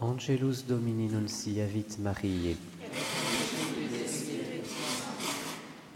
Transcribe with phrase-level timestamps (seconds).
[0.00, 2.56] Angelus Domini nunciavit Mariae.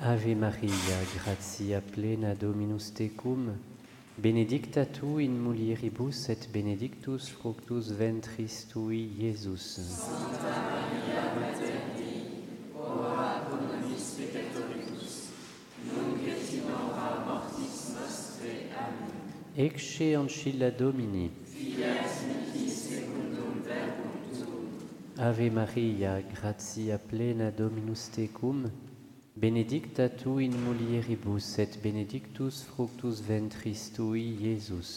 [0.01, 3.57] Ave Maria, gratia plena Dominus tecum,
[4.17, 9.79] benedicta tu in mulieribus et benedictus fructus ventris tui, Iesus.
[9.79, 12.27] Santa Maria, Mater Dei,
[12.75, 15.29] ora pro nobis peccatoribus,
[15.87, 18.67] nunc et in hora mortis nostre.
[18.77, 19.13] Amen.
[19.55, 21.42] Ecce ancilla Domini.
[25.23, 28.69] Ave Maria, gratia plena Dominus tecum,
[29.37, 34.89] benedicta tu in mulieribus et benedictus fructus ventris tui, Iesus.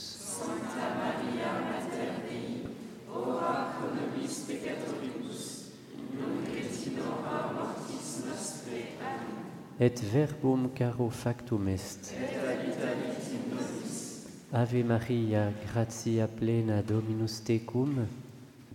[0.41, 2.65] Santa Maria, Mater Dei,
[3.13, 5.69] ora pro nobis peccatoribus,
[6.17, 8.81] nunc et in hora mortis nostre.
[9.05, 9.79] Amen.
[9.79, 12.15] Et verbum caro factum est.
[12.17, 14.25] Et habitavit in nobis.
[14.51, 18.07] Ave Maria, gratia plena Dominus tecum,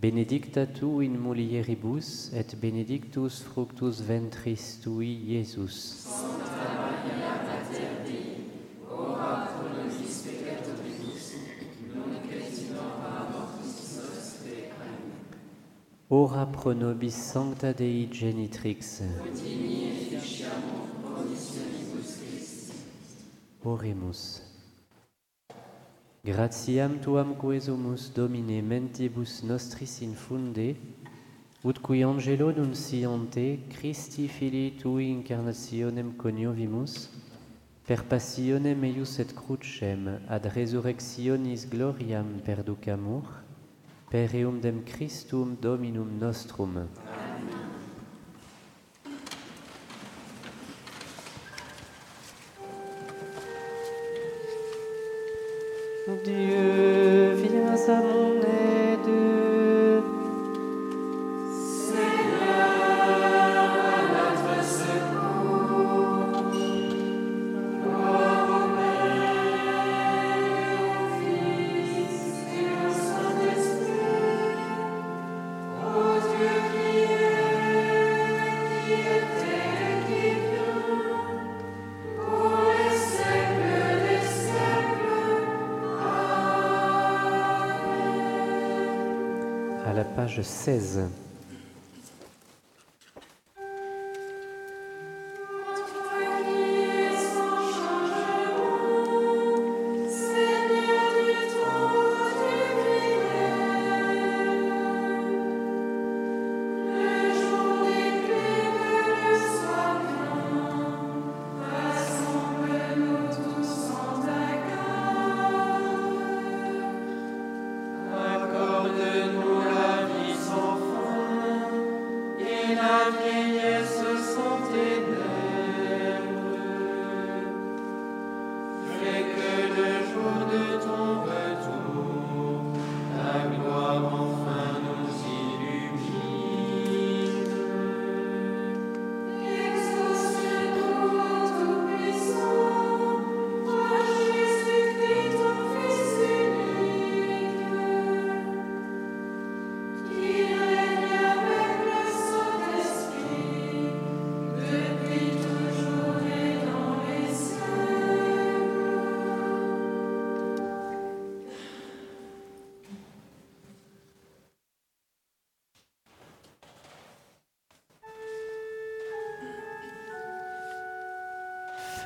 [0.01, 5.45] benedicta tu in mulieribus et benedictus fructus ventris tui.
[5.45, 6.49] Santa
[6.81, 8.49] Maria, Mater Dei,
[8.89, 11.35] ora pro nobis peccatoribus,
[11.95, 13.29] nunc et in hora.
[14.73, 14.95] Amen.
[16.09, 19.03] Ora pro nobis sancta Dei genitrix.
[19.23, 19.71] Christi.
[23.63, 24.50] Oremus.
[26.23, 30.77] Gratiam tuam quesumus Domine mentibus nostris infunde,
[31.65, 37.09] ut cui angelo nunciante Christi Filii Tui incarnationem coniovimus,
[37.87, 43.25] per passionem eius et crucem ad resurrectionis gloriam perducamur,
[44.11, 46.77] per eum dem Christum Dominum nostrum.
[46.77, 47.20] Amen.
[90.51, 91.20] La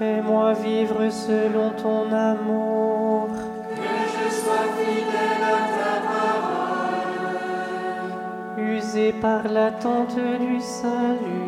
[0.05, 3.29] Fais-moi vivre selon ton amour.
[3.75, 7.15] Que je sois fidèle à ta parole.
[8.59, 11.44] usé par l'attente du salut.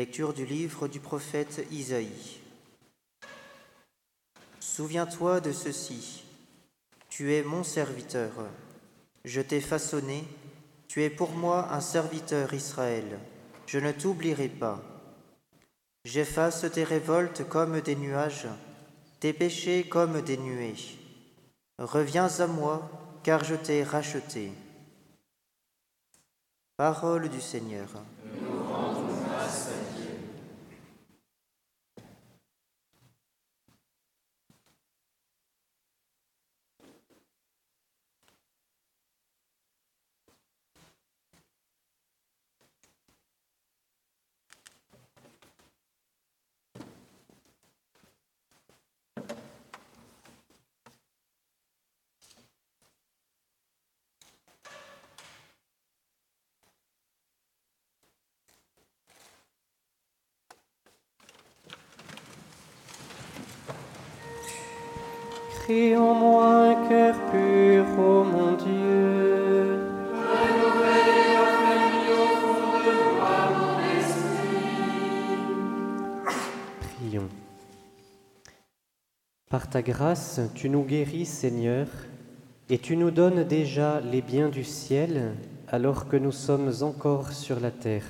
[0.00, 2.40] Lecture du livre du prophète Isaïe.
[4.58, 6.24] Souviens-toi de ceci.
[7.10, 8.30] Tu es mon serviteur.
[9.26, 10.24] Je t'ai façonné.
[10.88, 13.18] Tu es pour moi un serviteur Israël.
[13.66, 14.80] Je ne t'oublierai pas.
[16.06, 18.48] J'efface tes révoltes comme des nuages,
[19.20, 20.96] tes péchés comme des nuées.
[21.78, 22.90] Reviens à moi,
[23.22, 24.50] car je t'ai racheté.
[26.78, 27.90] Parole du Seigneur.
[79.90, 81.88] Grâce, tu nous guéris, Seigneur,
[82.68, 85.32] et tu nous donnes déjà les biens du ciel
[85.66, 88.08] alors que nous sommes encore sur la terre.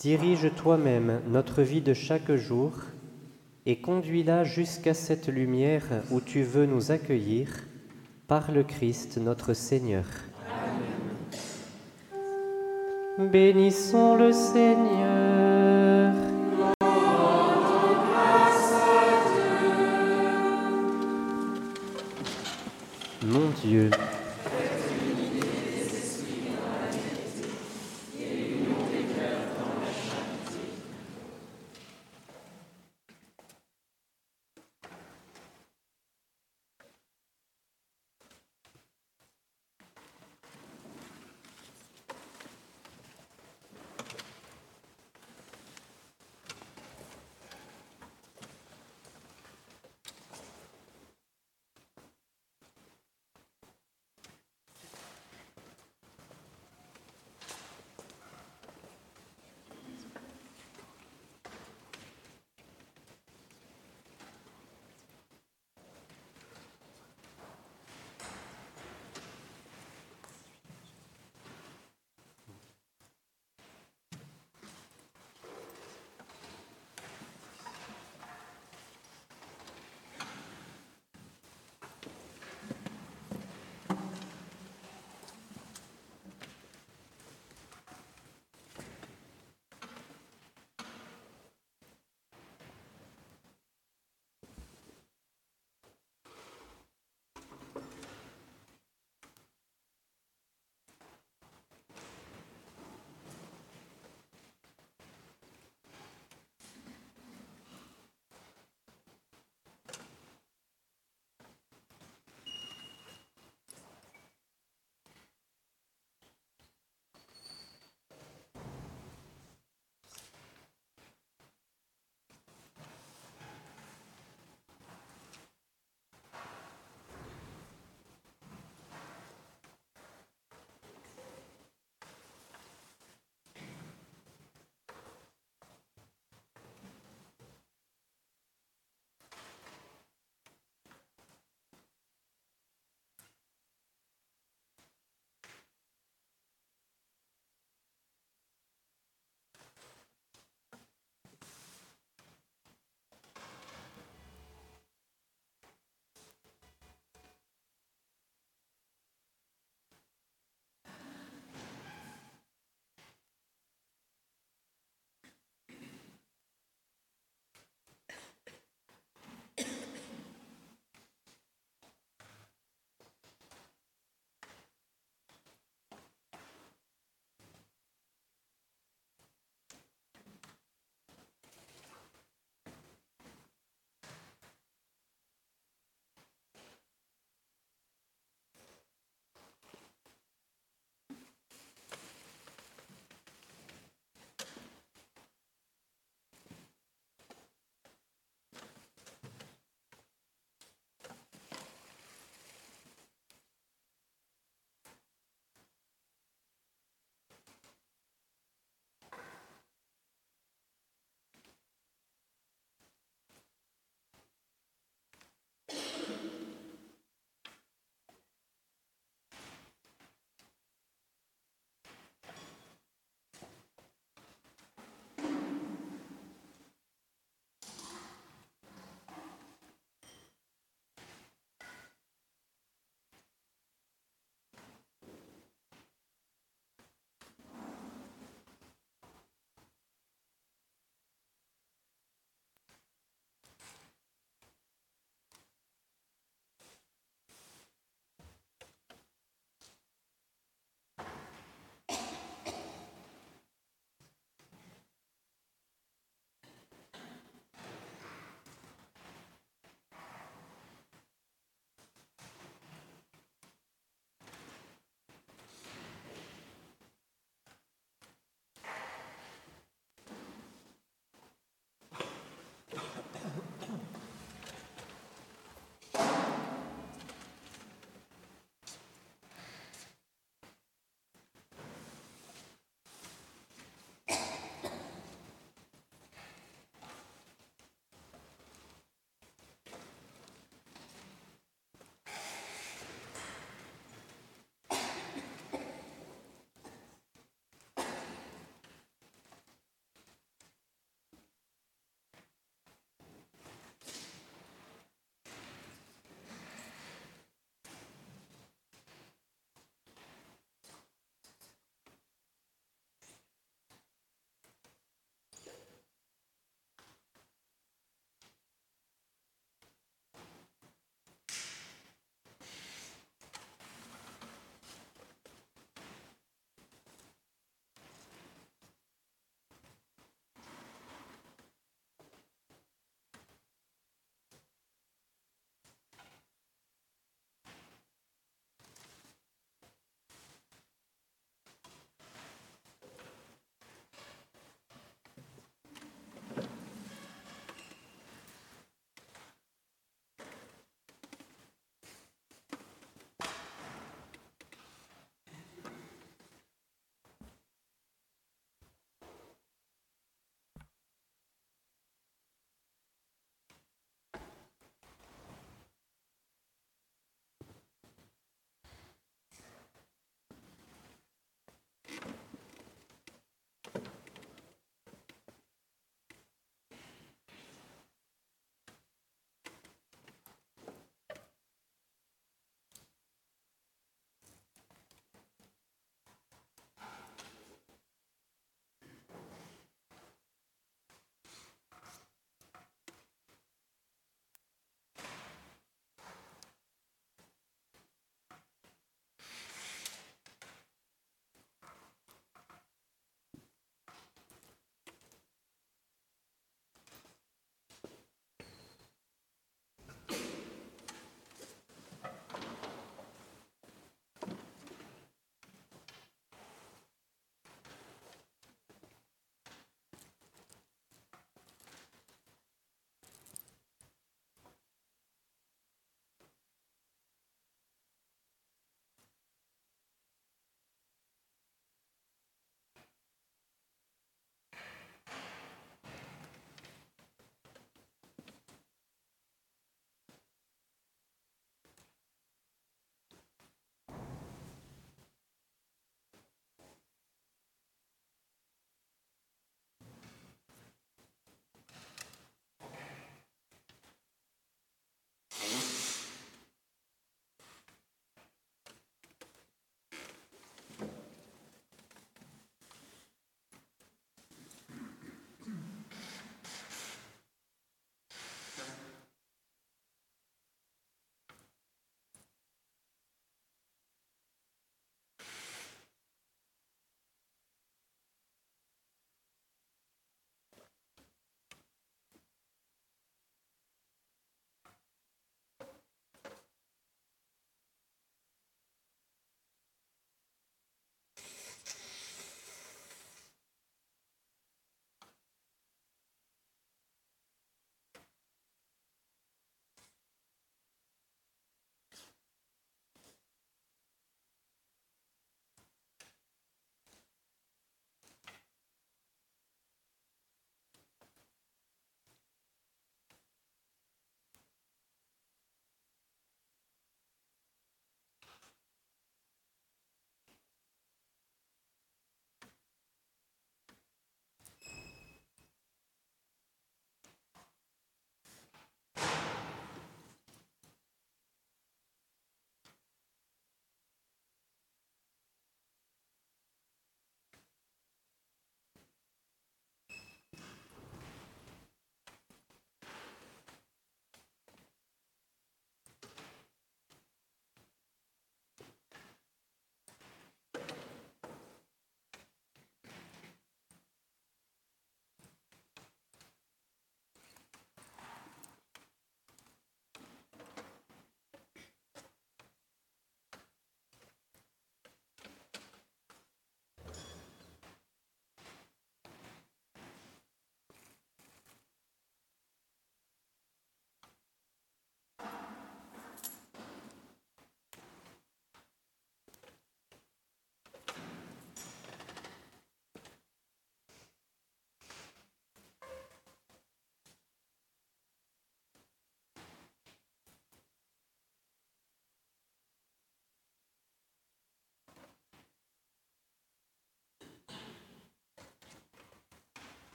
[0.00, 2.72] Dirige toi-même notre vie de chaque jour
[3.64, 7.48] et conduis-la jusqu'à cette lumière où tu veux nous accueillir
[8.26, 10.06] par le Christ notre Seigneur.
[13.18, 15.29] Bénissons le Seigneur.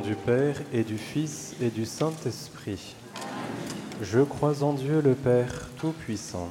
[0.00, 2.94] Du Père et du Fils et du Saint-Esprit.
[4.02, 6.50] Je crois en Dieu le Père Tout-Puissant.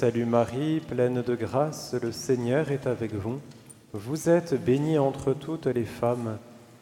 [0.00, 3.38] Salue Marie, pleine de grâce, le Seigneur est avec vous.
[3.92, 6.38] Vous êtes bénie entre toutes les femmes,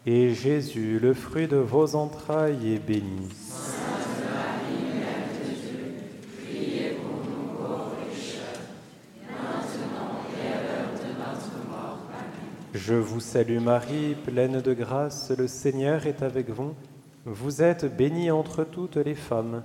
[0.07, 3.29] et Jésus, le fruit de vos entrailles, est béni.
[12.73, 16.73] Je vous salue Marie, pleine de grâce, le Seigneur est avec vous.
[17.25, 19.65] Vous êtes bénie entre toutes les femmes,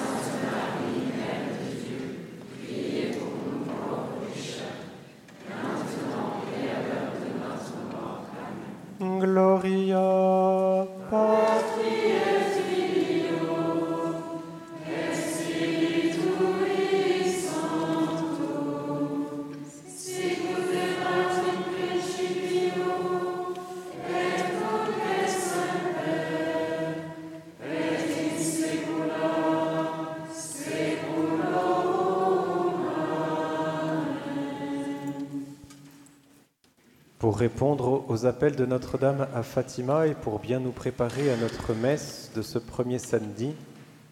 [37.41, 42.29] répondre aux appels de Notre-Dame à Fatima et pour bien nous préparer à notre messe
[42.35, 43.53] de ce premier samedi,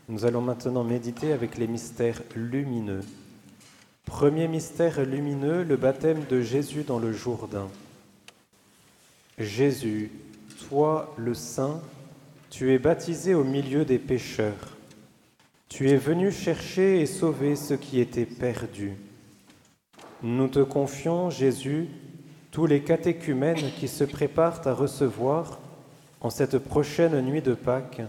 [0.08, 3.04] nous allons maintenant méditer avec les mystères lumineux.
[4.06, 7.68] Premier mystère lumineux, le baptême de Jésus dans le Jourdain.
[9.38, 10.10] Jésus,
[10.68, 11.82] toi le Saint,
[12.50, 14.76] tu es baptisé au milieu des pécheurs.
[15.68, 18.96] Tu es venu chercher et sauver ceux qui étaient perdus.
[20.24, 21.90] Nous te confions, Jésus,
[22.52, 25.60] tous les catéchumènes qui se préparent à recevoir,
[26.22, 28.02] en cette prochaine nuit de Pâques,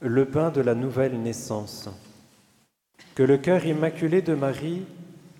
[0.00, 1.88] le pain de la nouvelle naissance.
[3.14, 4.82] Que le cœur immaculé de Marie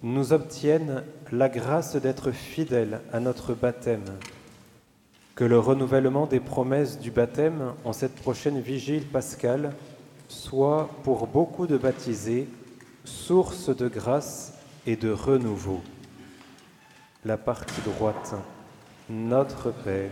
[0.03, 4.05] nous obtienne la grâce d'être fidèles à notre baptême.
[5.35, 9.73] Que le renouvellement des promesses du baptême en cette prochaine vigile pascale
[10.29, 12.49] soit pour beaucoup de baptisés
[13.05, 14.55] source de grâce
[14.87, 15.81] et de renouveau
[17.25, 18.35] la partie droite.
[19.09, 20.11] Notre Père.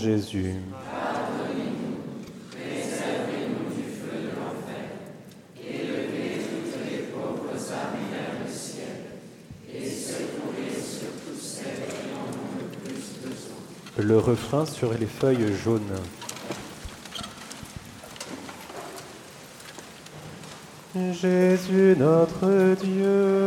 [0.00, 0.54] Jésus,
[13.98, 15.82] le refrain sur les feuilles jaunes.
[21.12, 23.39] Jésus notre Dieu.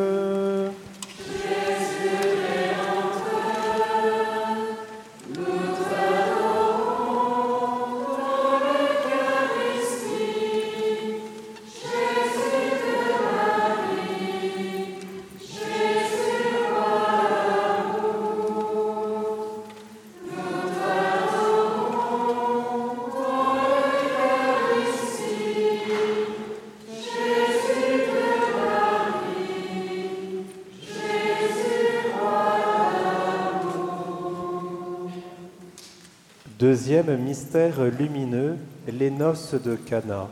[36.64, 38.56] Deuxième mystère lumineux,
[38.88, 40.30] les noces de Cana.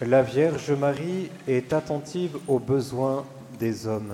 [0.00, 3.26] La Vierge Marie est attentive aux besoins
[3.58, 4.12] des hommes.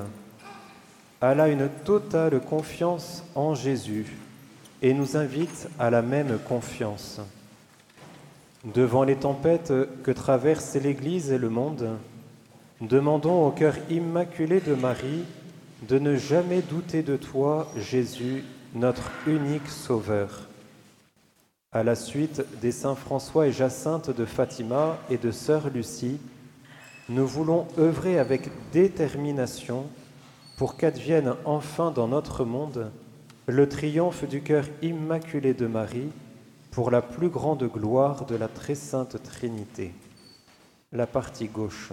[1.20, 4.16] Elle a une totale confiance en Jésus
[4.81, 7.20] et nous invite à la même confiance.
[8.64, 11.99] Devant les tempêtes que traversent l'Église et le monde,
[12.81, 15.25] demandons au cœur immaculé de Marie
[15.87, 18.43] de ne jamais douter de toi, Jésus,
[18.75, 20.49] notre unique Sauveur.
[21.75, 26.20] À la suite des saints François et Jacinthe de Fatima et de sœur Lucie,
[27.09, 29.87] nous voulons œuvrer avec détermination
[30.59, 32.91] pour qu'advienne enfin dans notre monde
[33.47, 36.11] le triomphe du cœur immaculé de Marie
[36.73, 39.95] pour la plus grande gloire de la très sainte Trinité.
[40.93, 41.93] La partie gauche.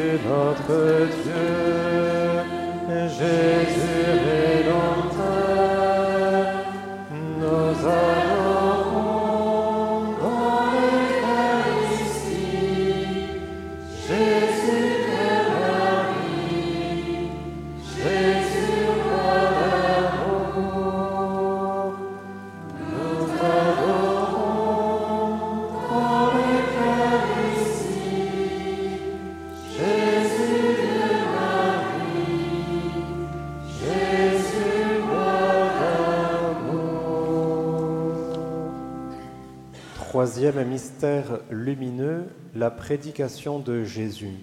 [40.41, 42.25] Troisième mystère lumineux,
[42.55, 44.33] la prédication de Jésus.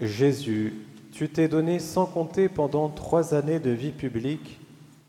[0.00, 0.72] Jésus,
[1.12, 4.58] tu t'es donné sans compter pendant trois années de vie publique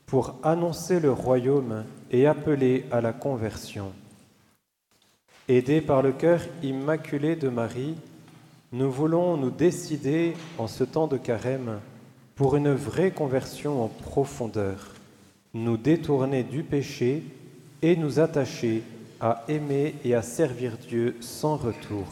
[0.08, 3.94] pour annoncer le royaume et appeler à la conversion.
[5.48, 7.96] Aidés par le cœur immaculé de Marie,
[8.74, 11.80] nous voulons nous décider en ce temps de carême
[12.36, 14.96] pour une vraie conversion en profondeur,
[15.54, 17.24] nous détourner du péché
[17.82, 18.84] et nous attacher
[19.20, 22.06] à aimer et à servir Dieu sans retour.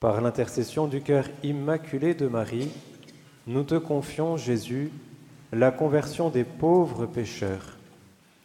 [0.00, 2.70] Par l'intercession du cœur immaculé de Marie,
[3.46, 4.90] nous te confions, Jésus,
[5.52, 7.76] la conversion des pauvres pécheurs,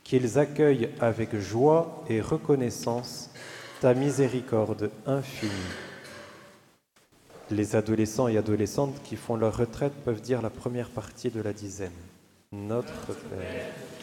[0.03, 3.29] qu'ils accueillent avec joie et reconnaissance
[3.81, 5.51] ta miséricorde infinie.
[7.49, 11.53] Les adolescents et adolescentes qui font leur retraite peuvent dire la première partie de la
[11.53, 11.91] dizaine.
[12.51, 13.96] Notre Père.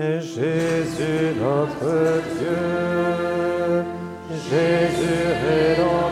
[0.00, 3.84] Jésus notre Dieu,
[4.48, 6.09] Jésus rédempteur,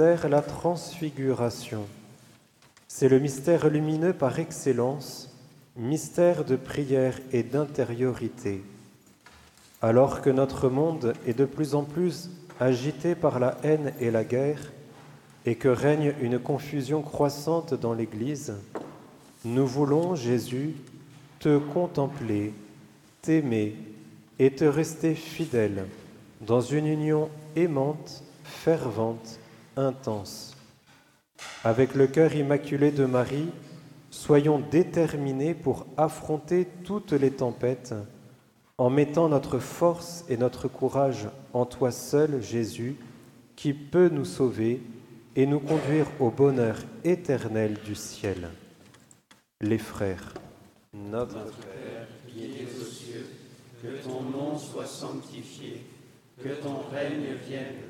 [0.00, 1.86] la transfiguration.
[2.88, 5.30] C'est le mystère lumineux par excellence,
[5.76, 8.62] mystère de prière et d'intériorité.
[9.82, 14.24] Alors que notre monde est de plus en plus agité par la haine et la
[14.24, 14.72] guerre,
[15.44, 18.54] et que règne une confusion croissante dans l'Église,
[19.44, 20.74] nous voulons, Jésus,
[21.40, 22.52] te contempler,
[23.22, 23.74] t'aimer
[24.38, 25.86] et te rester fidèle
[26.40, 29.39] dans une union aimante, fervente,
[29.80, 30.56] intense.
[31.64, 33.48] Avec le cœur immaculé de Marie,
[34.10, 37.94] soyons déterminés pour affronter toutes les tempêtes
[38.78, 42.96] en mettant notre force et notre courage en toi seul, Jésus,
[43.56, 44.80] qui peut nous sauver
[45.36, 48.48] et nous conduire au bonheur éternel du ciel.
[49.60, 50.32] Les frères,
[50.94, 53.26] notre Père qui es aux cieux,
[53.82, 55.84] que ton nom soit sanctifié,
[56.42, 57.89] que ton règne vienne,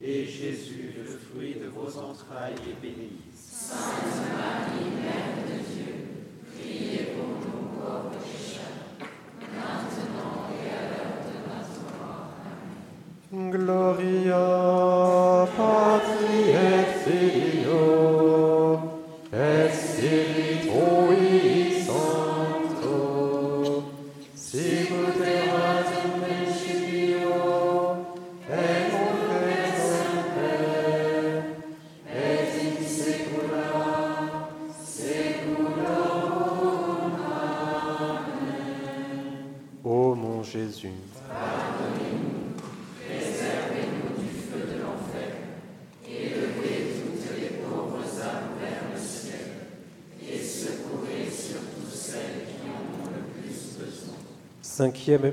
[0.00, 3.12] et Jésus, le fruit de vos entrailles, est béni.
[3.34, 3.78] Sainte
[4.36, 5.65] Marie, Mère de
[54.76, 55.32] Cinquième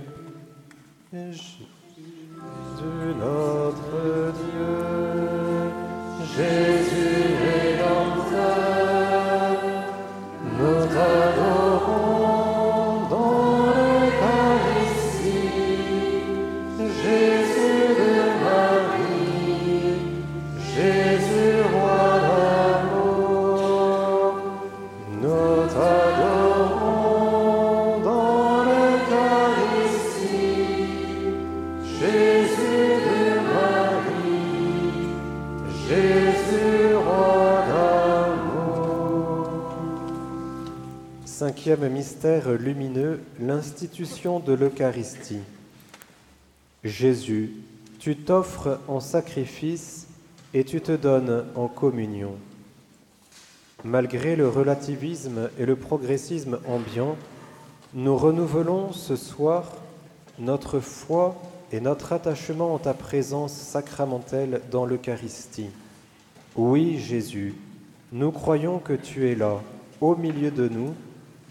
[42.24, 45.42] lumineux, l'institution de l'Eucharistie.
[46.84, 47.52] Jésus,
[48.00, 50.08] tu t'offres en sacrifice
[50.54, 52.36] et tu te donnes en communion.
[53.84, 57.18] Malgré le relativisme et le progressisme ambiant,
[57.94, 59.72] nous renouvelons ce soir
[60.40, 61.36] notre foi
[61.72, 65.70] et notre attachement en ta présence sacramentelle dans l'Eucharistie.
[66.56, 67.56] Oui, Jésus,
[68.12, 69.62] nous croyons que tu es là,
[70.02, 70.94] au milieu de nous,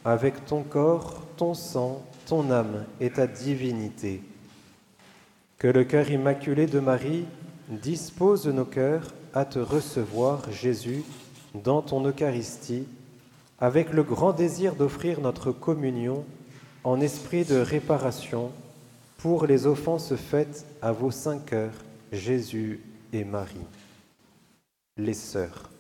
[0.05, 4.23] avec ton corps, ton sang, ton âme et ta divinité.
[5.59, 7.25] Que le cœur immaculé de Marie
[7.69, 11.05] dispose nos cœurs à te recevoir, Jésus,
[11.55, 12.87] dans ton Eucharistie,
[13.59, 16.25] avec le grand désir d'offrir notre communion
[16.85, 18.51] en esprit de réparation
[19.19, 22.81] pour les offenses faites à vos saints cœurs, Jésus
[23.13, 23.69] et Marie.
[24.97, 25.71] Les sœurs.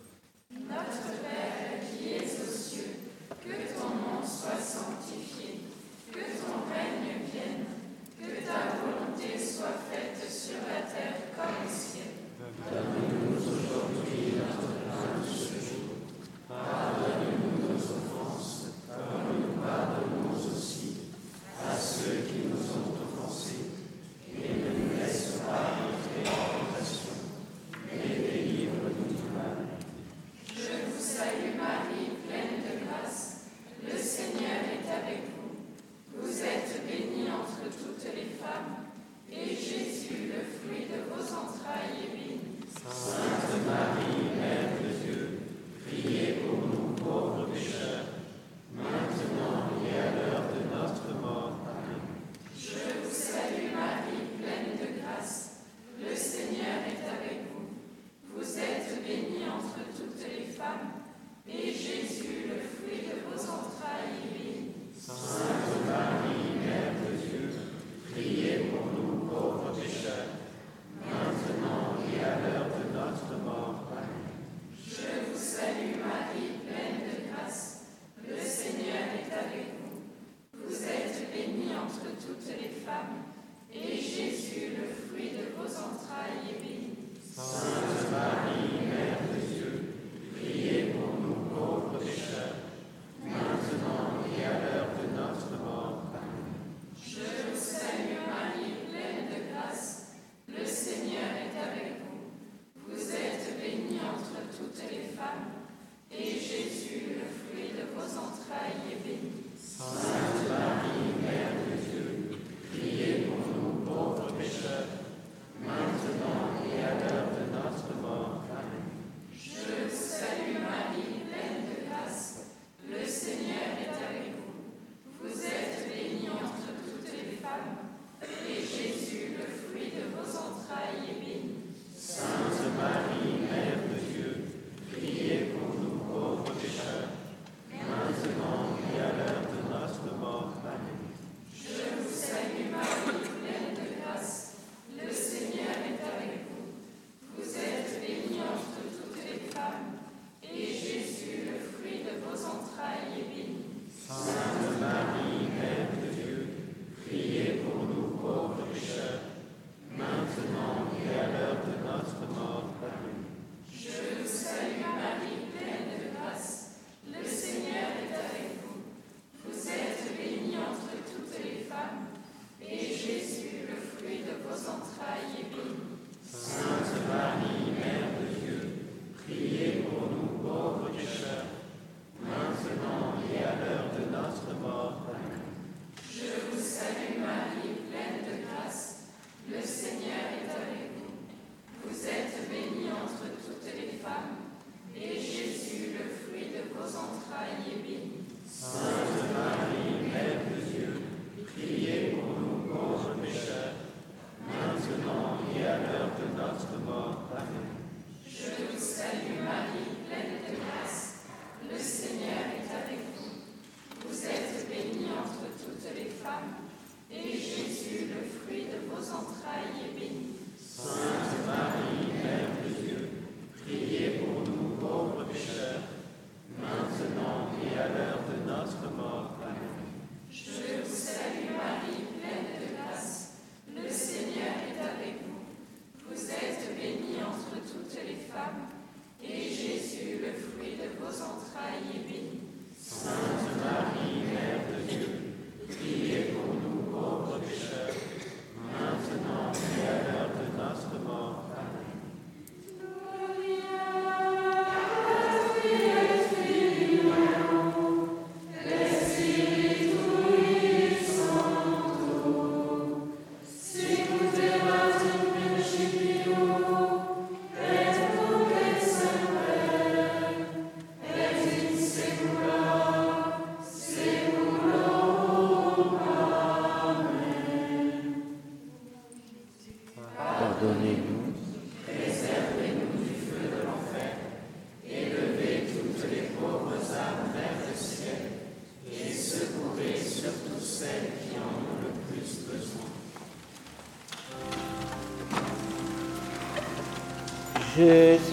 [297.82, 298.31] Jésus notre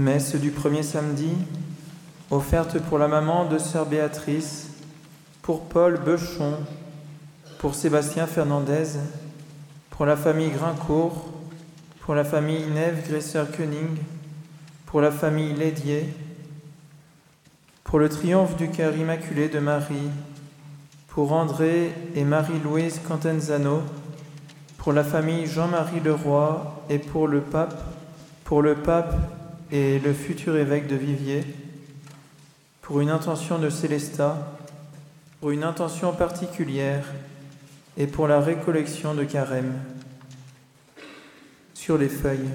[0.00, 1.28] Messe du premier samedi,
[2.30, 4.70] offerte pour la maman de sœur Béatrice,
[5.42, 6.54] pour Paul Beuchon,
[7.58, 8.96] pour Sébastien Fernandez,
[9.90, 11.26] pour la famille Grincourt,
[12.00, 13.98] pour la famille Neve Gresser-Koenig,
[14.86, 16.08] pour la famille Lédier,
[17.84, 20.08] pour le triomphe du cœur immaculé de Marie,
[21.08, 23.82] pour André et Marie-Louise Cantenzano,
[24.78, 27.74] pour la famille Jean-Marie Leroy et pour le pape
[29.72, 31.44] et le futur évêque de Viviers,
[32.82, 34.58] pour une intention de Célestat,
[35.40, 37.04] pour une intention particulière
[37.96, 39.72] et pour la récollection de carême.
[41.74, 42.50] Sur les feuilles.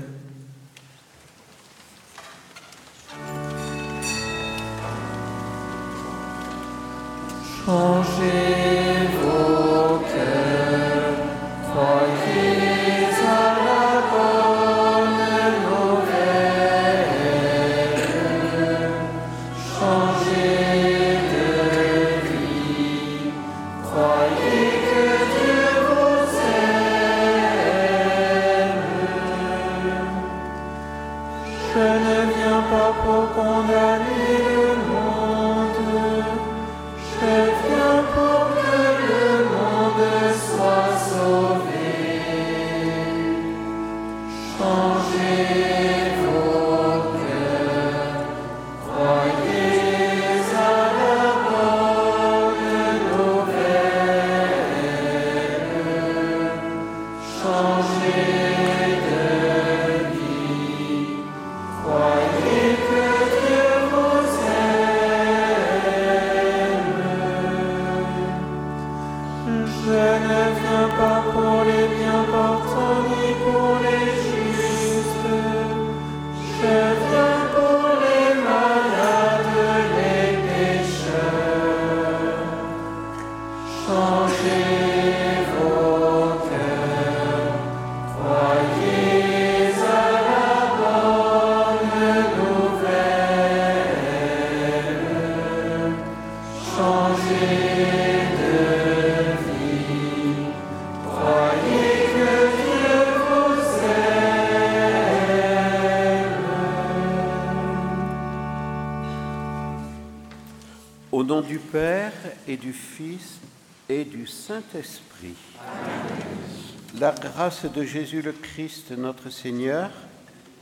[117.74, 119.90] De Jésus le Christ notre Seigneur,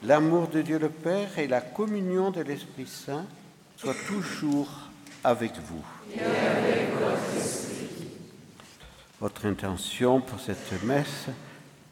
[0.03, 3.25] l'amour de Dieu le Père et la communion de l'Esprit Saint
[3.77, 4.69] soient toujours
[5.23, 5.83] avec vous.
[9.19, 11.27] Votre intention pour cette messe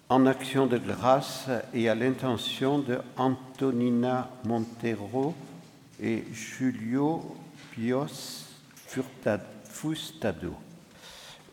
[0.08, 5.34] en action de grâce et à l'intention de Antonina Montero
[6.02, 7.36] et Julio
[7.72, 8.46] Pios
[9.66, 10.54] Fustado,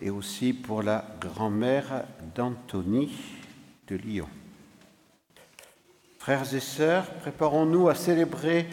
[0.00, 2.04] et aussi pour la grand-mère
[2.34, 3.10] d'Anthony
[6.18, 8.66] Frères et sœurs, préparons-nous à célébrer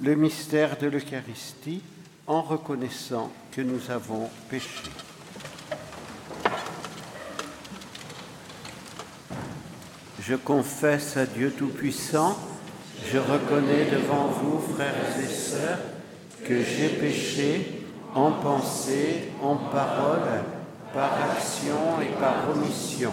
[0.00, 1.82] le mystère de l'Eucharistie
[2.26, 4.90] en reconnaissant que nous avons péché.
[10.20, 12.38] Je confesse à Dieu Tout-Puissant,
[13.10, 15.78] je reconnais devant vous, frères et sœurs,
[16.44, 17.82] que j'ai péché
[18.14, 20.44] en pensée, en parole,
[20.94, 23.12] par action et par omission.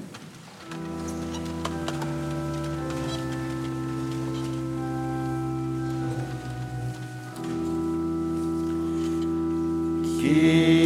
[10.33, 10.80] E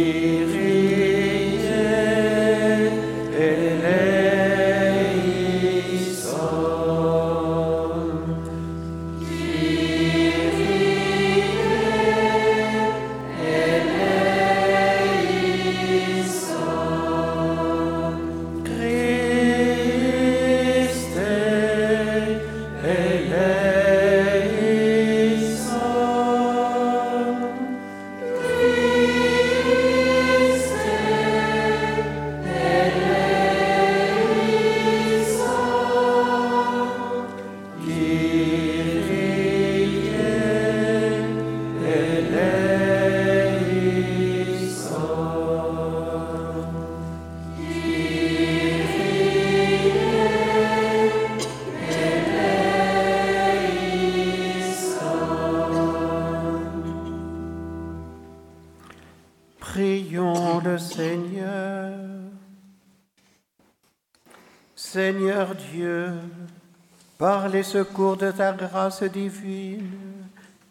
[67.66, 69.90] secours de ta grâce divine,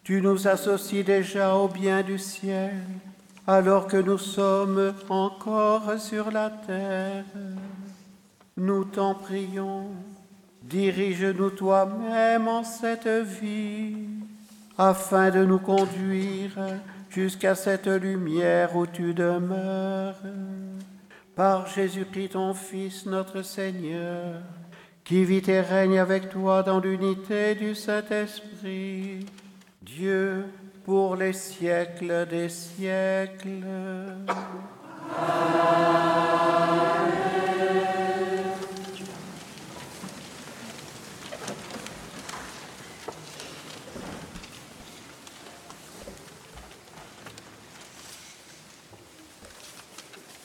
[0.04, 2.76] tu nous associes déjà au bien du ciel,
[3.46, 7.26] alors que nous sommes encore sur la terre.
[8.58, 9.88] Nous t'en prions,
[10.64, 13.98] dirige-nous toi-même en cette vie,
[14.78, 16.58] afin de nous conduire
[17.10, 20.22] jusqu'à cette lumière où tu demeures.
[21.36, 24.42] Par Jésus-Christ, ton Fils, notre Seigneur,
[25.06, 29.24] qui vit et règne avec toi dans l'unité du Saint-Esprit,
[29.84, 30.46] Dieu
[30.84, 33.64] pour les siècles des siècles.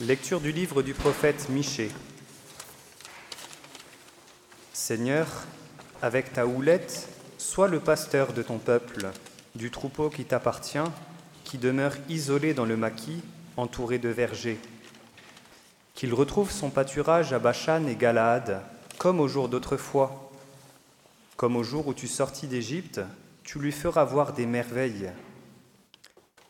[0.02, 1.90] Lecture du livre du prophète Michée.
[4.90, 5.28] Seigneur,
[6.02, 7.08] avec ta houlette,
[7.38, 9.06] sois le pasteur de ton peuple,
[9.54, 10.78] du troupeau qui t'appartient,
[11.44, 13.22] qui demeure isolé dans le maquis,
[13.56, 14.58] entouré de vergers.
[15.94, 18.62] Qu'il retrouve son pâturage à Bachan et Galaad,
[18.98, 20.32] comme au jour d'autrefois.
[21.36, 23.00] Comme au jour où tu sortis d'Égypte,
[23.44, 25.12] tu lui feras voir des merveilles.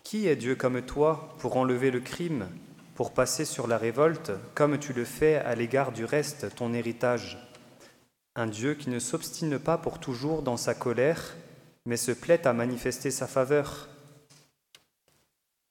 [0.03, 2.49] Qui est Dieu comme toi pour enlever le crime
[2.95, 7.50] pour passer sur la révolte, comme tu le fais à l'égard du reste, ton héritage?
[8.37, 11.37] Un Dieu qui ne s'obstine pas pour toujours dans sa colère,
[11.85, 13.89] mais se plaît à manifester sa faveur.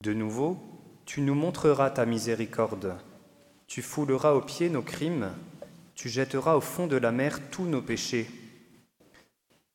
[0.01, 0.57] De nouveau,
[1.05, 2.97] tu nous montreras ta miséricorde.
[3.67, 5.31] Tu fouleras aux pieds nos crimes,
[5.95, 8.29] tu jetteras au fond de la mer tous nos péchés.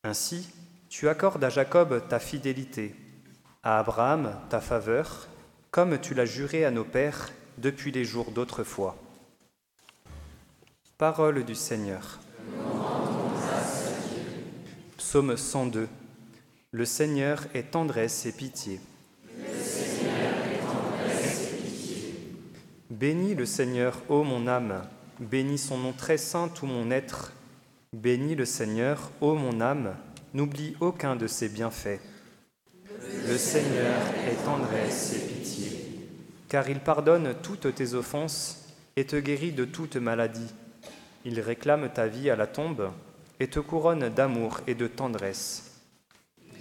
[0.03, 0.49] Ainsi,
[0.89, 2.95] tu accordes à Jacob ta fidélité,
[3.63, 5.27] à Abraham ta faveur,
[5.71, 8.95] comme tu l'as juré à nos pères depuis les jours d'autrefois.
[10.97, 12.19] Parole du Seigneur.
[14.97, 15.87] Psaume 102.
[16.71, 18.79] Le Seigneur est tendresse et pitié.
[22.89, 24.83] Bénis le Seigneur, ô mon âme,
[25.19, 27.33] bénis son nom très saint tout mon être.
[27.93, 29.95] Bénis le Seigneur, ô mon âme,
[30.33, 31.99] n'oublie aucun de ses bienfaits.
[33.27, 35.45] Le Seigneur est tendresse et pitié
[36.55, 40.53] car il pardonne toutes tes offenses et te guérit de toute maladie.
[41.27, 42.91] Il réclame ta vie à la tombe
[43.39, 45.81] et te couronne d'amour et de tendresse.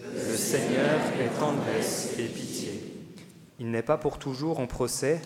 [0.01, 2.81] Le Seigneur est tendresse et pitié.
[3.59, 5.20] Il n'est pas pour toujours en procès,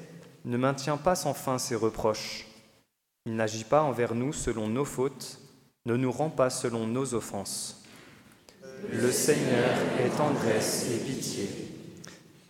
[0.45, 2.47] ne maintient pas sans fin ses reproches.
[3.27, 5.39] Il n'agit pas envers nous selon nos fautes,
[5.87, 7.85] ne nous rend pas selon nos offenses.
[8.93, 9.71] Le Seigneur
[10.01, 11.49] est tendresse et pitié.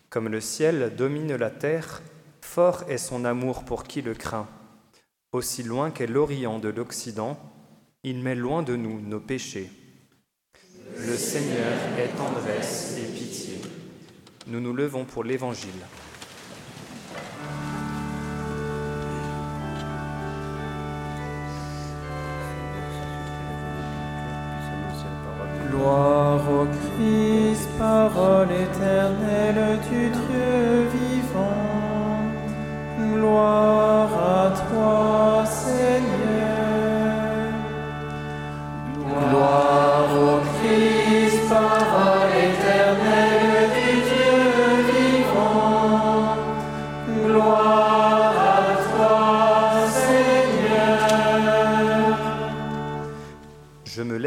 [0.08, 2.00] Comme le ciel domine la terre,
[2.40, 4.48] fort est son amour pour qui le craint.
[5.32, 7.38] Aussi loin qu'est l'Orient de l'Occident,
[8.02, 9.70] il met loin de nous nos péchés.
[10.96, 13.60] Le Seigneur est tendresse et pitié.
[14.46, 15.68] Nous nous levons pour l'Évangile.
[25.70, 31.52] Gloire au Christ, parole éternelle du Dieu vivant.
[33.12, 33.87] Gloire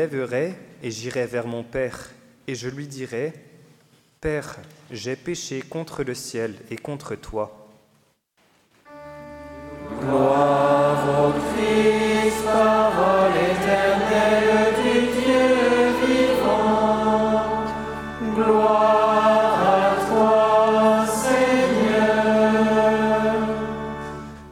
[0.01, 2.09] lèverai et j'irai vers mon Père,
[2.47, 3.33] et je lui dirai,
[4.19, 4.57] Père,
[4.89, 7.69] j'ai péché contre le ciel et contre toi.
[9.99, 15.49] Gloire au Christ, parole éternelle du Dieu
[16.03, 17.63] vivant.
[18.33, 22.55] Gloire à toi, Seigneur.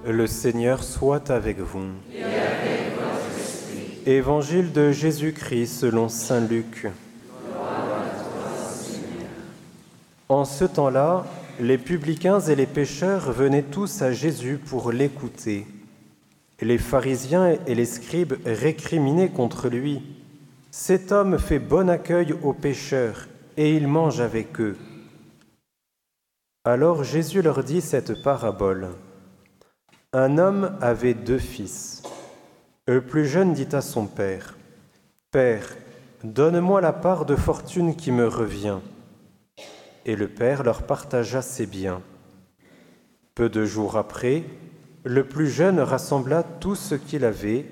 [0.05, 1.89] Le Seigneur soit avec vous.
[4.09, 6.87] Évangile de Jésus-Christ selon Saint Luc.
[10.27, 11.27] En ce temps-là,
[11.59, 15.67] les publicains et les pécheurs venaient tous à Jésus pour l'écouter.
[16.59, 20.01] Les pharisiens et les scribes récriminaient contre lui.
[20.71, 23.27] Cet homme fait bon accueil aux pécheurs
[23.57, 24.75] et il mange avec eux.
[26.65, 28.87] Alors Jésus leur dit cette parabole.
[30.13, 32.01] Un homme avait deux fils.
[32.89, 34.57] Le plus jeune dit à son père,
[35.29, 35.77] Père,
[36.23, 38.79] donne-moi la part de fortune qui me revient.
[40.07, 42.01] Et le père leur partagea ses biens.
[43.35, 44.43] Peu de jours après,
[45.03, 47.67] le plus jeune rassembla tout ce qu'il avait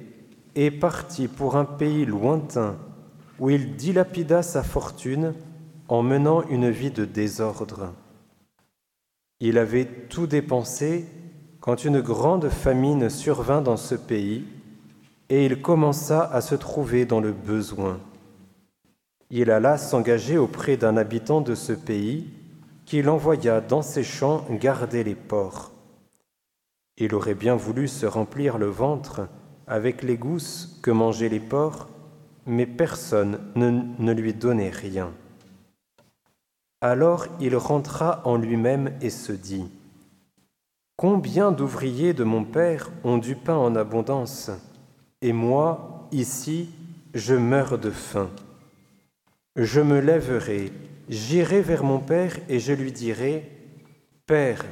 [0.53, 2.77] et partit pour un pays lointain
[3.39, 5.33] où il dilapida sa fortune
[5.87, 7.91] en menant une vie de désordre.
[9.39, 11.07] Il avait tout dépensé
[11.59, 14.45] quand une grande famine survint dans ce pays
[15.29, 17.99] et il commença à se trouver dans le besoin.
[19.29, 22.29] Il alla s'engager auprès d'un habitant de ce pays
[22.85, 25.71] qui l'envoya dans ses champs garder les porcs.
[26.97, 29.27] Il aurait bien voulu se remplir le ventre
[29.67, 31.89] avec les gousses que mangeaient les porcs,
[32.45, 35.11] mais personne ne, ne lui donnait rien.
[36.79, 39.69] Alors il rentra en lui-même et se dit,
[40.95, 44.49] Combien d'ouvriers de mon Père ont du pain en abondance,
[45.21, 46.69] et moi, ici,
[47.13, 48.29] je meurs de faim.
[49.55, 50.71] Je me lèverai,
[51.09, 53.49] j'irai vers mon Père, et je lui dirai,
[54.25, 54.65] Père,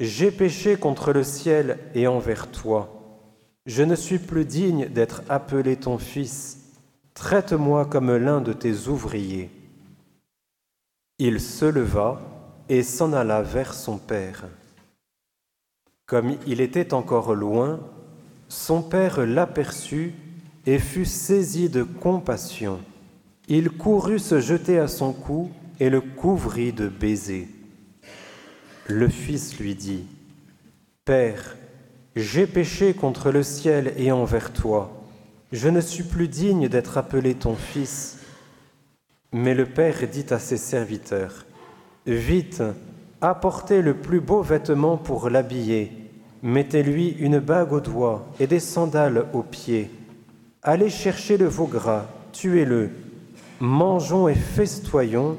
[0.00, 3.02] j'ai péché contre le ciel et envers toi.
[3.66, 6.58] Je ne suis plus digne d'être appelé ton fils.
[7.14, 9.50] Traite-moi comme l'un de tes ouvriers.
[11.18, 12.20] Il se leva
[12.68, 14.44] et s'en alla vers son père.
[16.06, 17.80] Comme il était encore loin,
[18.52, 20.12] son père l'aperçut
[20.66, 22.80] et fut saisi de compassion.
[23.48, 25.50] Il courut se jeter à son cou
[25.80, 27.48] et le couvrit de baisers.
[28.88, 30.04] Le fils lui dit,
[31.06, 31.56] Père,
[32.14, 35.02] j'ai péché contre le ciel et envers toi.
[35.50, 38.18] Je ne suis plus digne d'être appelé ton fils.
[39.32, 41.46] Mais le Père dit à ses serviteurs,
[42.06, 42.62] Vite,
[43.22, 46.01] apportez le plus beau vêtement pour l'habiller,
[46.42, 49.90] mettez-lui une bague au doigt et des sandales aux pieds.
[50.62, 52.90] Allez chercher le veau gras, tuez-le,
[53.60, 55.36] mangeons et festoyons,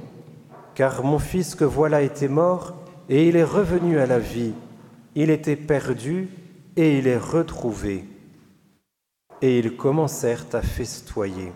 [0.76, 2.74] car mon fils que voilà était mort,
[3.10, 4.54] et il est revenu à la vie.
[5.16, 6.30] Il était perdu,
[6.76, 8.06] et il est retrouvé.
[9.42, 11.52] Et ils commencèrent à festoyer.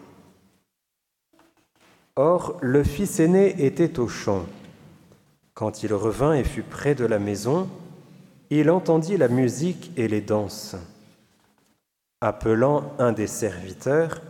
[2.15, 4.45] Or, le fils aîné était au champ.
[5.53, 7.69] Quand il revint et fut près de la maison,
[8.49, 10.75] il entendit la musique et les danses.
[12.21, 14.21] Appelant un des serviteurs,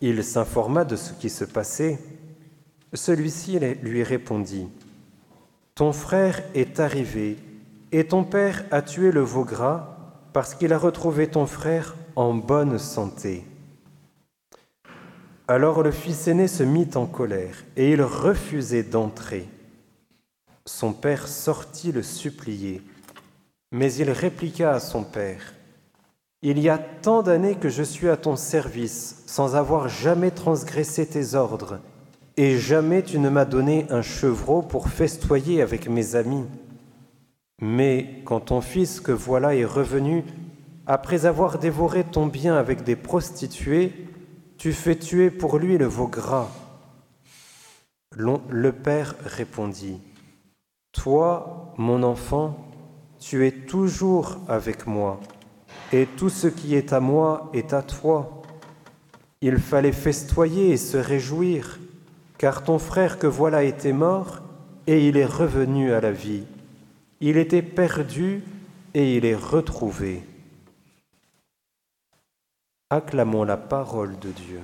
[0.00, 1.98] il s'informa de ce qui se passait.
[2.92, 4.68] Celui-ci lui répondit,
[5.74, 7.36] Ton frère est arrivé,
[7.92, 9.96] et ton père a tué le veau gras
[10.32, 13.44] parce qu'il a retrouvé ton frère en bonne santé.
[15.48, 19.48] Alors le fils aîné se mit en colère, et il refusait d'entrer.
[20.64, 22.82] Son père sortit le supplier,
[23.72, 25.54] mais il répliqua à son père,
[26.42, 31.06] Il y a tant d'années que je suis à ton service, sans avoir jamais transgressé
[31.06, 31.80] tes ordres,
[32.36, 36.46] et jamais tu ne m'as donné un chevreau pour festoyer avec mes amis.
[37.60, 40.24] Mais quand ton fils que voilà est revenu,
[40.86, 43.92] après avoir dévoré ton bien avec des prostituées,
[44.56, 46.48] tu fais tuer pour lui le veau gras.
[48.16, 50.00] Le père répondit,
[50.92, 52.69] Toi, mon enfant,
[53.20, 55.20] tu es toujours avec moi,
[55.92, 58.42] et tout ce qui est à moi est à toi.
[59.42, 61.78] Il fallait festoyer et se réjouir,
[62.38, 64.40] car ton frère que voilà était mort,
[64.86, 66.44] et il est revenu à la vie.
[67.20, 68.42] Il était perdu
[68.94, 70.22] et il est retrouvé.
[72.88, 74.60] Acclamons la parole de Dieu.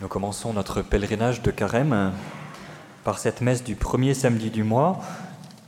[0.00, 2.12] Nous commençons notre pèlerinage de carême
[3.02, 5.00] par cette messe du premier samedi du mois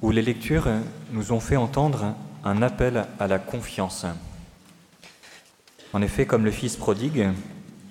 [0.02, 0.68] où les lectures
[1.10, 4.06] nous ont fait entendre un appel à la confiance.
[5.92, 7.30] En effet, comme le Fils prodigue,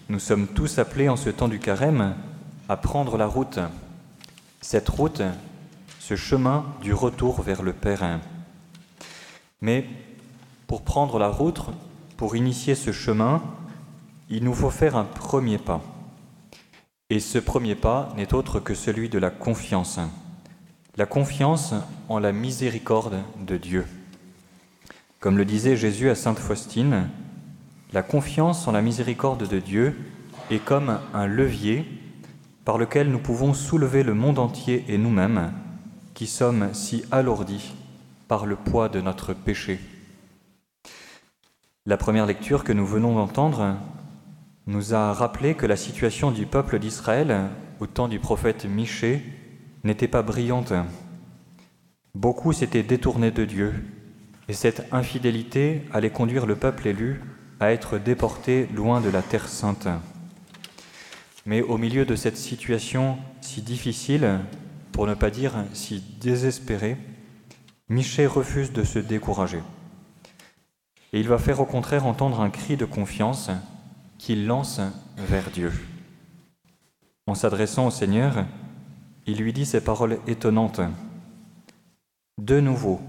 [0.08, 2.16] nous sommes tous appelés en ce temps du carême
[2.70, 3.60] à prendre la route.
[4.62, 5.22] Cette route,
[6.00, 8.18] ce chemin du retour vers le Père.
[9.62, 9.86] Mais
[10.68, 11.60] pour prendre la route,
[12.16, 13.42] pour initier ce chemin,
[14.30, 15.82] il nous faut faire un premier pas.
[17.12, 20.00] Et ce premier pas n'est autre que celui de la confiance.
[20.96, 21.74] La confiance
[22.08, 23.18] en la miséricorde
[23.48, 23.86] de Dieu.
[25.20, 27.10] Comme le disait Jésus à Sainte Faustine,
[27.94, 29.98] la confiance en la miséricorde de Dieu
[30.52, 31.84] est comme un levier
[32.64, 35.52] par lequel nous pouvons soulever le monde entier et nous-mêmes,
[36.14, 37.74] qui sommes si alourdis
[38.28, 39.80] par le poids de notre péché.
[41.88, 43.78] La première lecture que nous venons d'entendre
[44.70, 49.24] nous a rappelé que la situation du peuple d'Israël au temps du prophète Michée
[49.84, 50.74] n'était pas brillante.
[52.14, 53.74] Beaucoup s'étaient détournés de Dieu,
[54.48, 57.20] Et cette infidélité allait conduire le peuple élu
[57.60, 59.88] à être déporté loin de la terre sainte.
[61.48, 64.40] Mais au milieu de cette situation si difficile,
[64.92, 66.98] pour ne pas dire si désespérée,
[67.90, 69.62] Michée refuse de se décourager.
[71.12, 73.50] Et il va faire au contraire entendre un cri de confiance
[74.20, 74.82] qu'il lance
[75.18, 75.72] vers Dieu.
[77.26, 78.46] En s'adressant au Seigneur,
[79.26, 80.82] il lui dit ces paroles étonnantes.
[82.38, 83.02] De nouveau,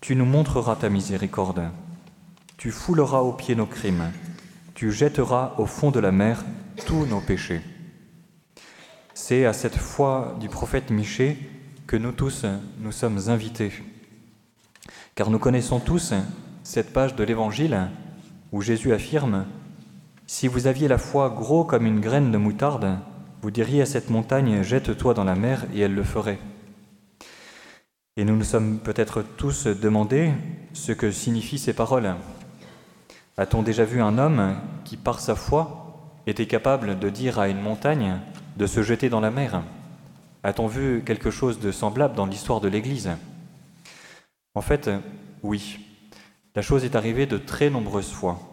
[0.00, 1.70] tu nous montreras ta miséricorde,
[2.56, 4.10] tu fouleras aux pieds nos crimes,
[4.74, 6.44] tu jetteras au fond de la mer
[6.86, 7.60] tous nos péchés.
[9.14, 11.36] C'est à cette foi du prophète Michée
[11.86, 12.46] que nous tous
[12.78, 13.72] nous sommes invités.
[15.14, 16.14] Car nous connaissons tous
[16.62, 17.88] cette page de l'Évangile
[18.52, 19.44] où Jésus affirme
[20.32, 23.00] Si vous aviez la foi gros comme une graine de moutarde,
[23.42, 26.38] vous diriez à cette montagne Jette-toi dans la mer, et elle le ferait.
[28.16, 30.30] Et nous nous sommes peut-être tous demandé
[30.72, 32.14] ce que signifient ces paroles.
[33.38, 34.54] A-t-on déjà vu un homme
[34.84, 38.20] qui, par sa foi, était capable de dire à une montagne
[38.56, 39.64] de se jeter dans la mer?
[40.44, 43.10] A-t-on vu quelque chose de semblable dans l'histoire de l'Église?
[44.54, 44.90] En fait,
[45.42, 45.80] oui.
[46.54, 48.49] La chose est arrivée de très nombreuses fois.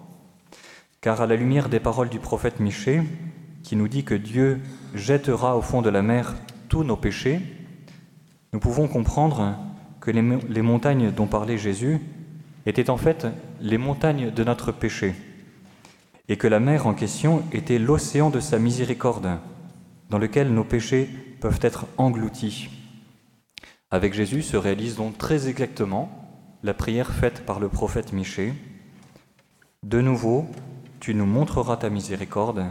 [1.02, 3.02] Car à la lumière des paroles du prophète Michée,
[3.64, 4.62] qui nous dit que Dieu
[4.96, 6.36] jettera au fond de la mer
[6.70, 7.40] tous nos péchés,
[8.54, 9.58] nous pouvons comprendre
[10.00, 12.00] que les, montagnes dont parlait Jésus
[12.66, 13.28] étaient en fait
[13.62, 15.16] les montagnes de notre péché,
[16.30, 19.38] et que la mer en question était l'océan de sa miséricorde,
[20.10, 21.10] dans lequel nos péchés
[21.42, 22.70] peuvent être engloutis.
[23.92, 26.10] Avec Jésus se réalise donc très exactement
[26.64, 28.54] la prière faite par le prophète Michée.
[29.84, 30.48] De nouveau,
[31.00, 32.66] tu nous montreras ta miséricorde,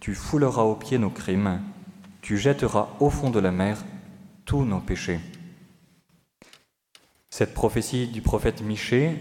[0.00, 1.60] tu fouleras aux pieds nos crimes,
[2.22, 3.84] tu jetteras au fond de la mer
[4.44, 5.20] tous nos péchés.
[7.30, 9.16] Cette prophétie du prophète Michée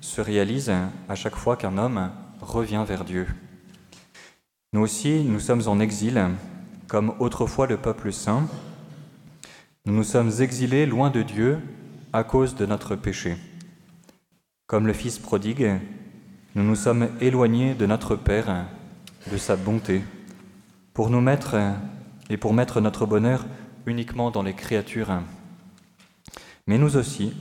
[0.00, 0.72] se réalise
[1.08, 2.10] à chaque fois qu'un homme
[2.40, 3.26] revient vers Dieu.
[4.72, 6.22] Nous aussi, nous sommes en exil,
[6.88, 8.46] comme autrefois le peuple saint.
[9.86, 11.58] Nous nous sommes exilés loin de Dieu
[12.12, 13.36] à cause de notre péché.
[14.66, 15.78] Comme le Fils prodigue,
[16.54, 18.66] nous nous sommes éloignés de notre Père,
[19.30, 20.04] de sa bonté,
[20.92, 21.56] pour nous mettre
[22.30, 23.44] et pour mettre notre bonheur
[23.86, 25.20] uniquement dans les créatures.
[26.68, 27.34] Mais nous aussi,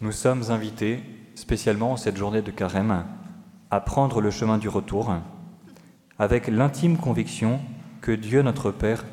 [0.00, 1.00] nous sommes invités,
[1.36, 3.04] spécialement en cette journée de carême,
[3.70, 5.14] à prendre le chemin du retour,
[6.18, 7.60] avec l'intime conviction
[8.00, 9.04] que Dieu notre Père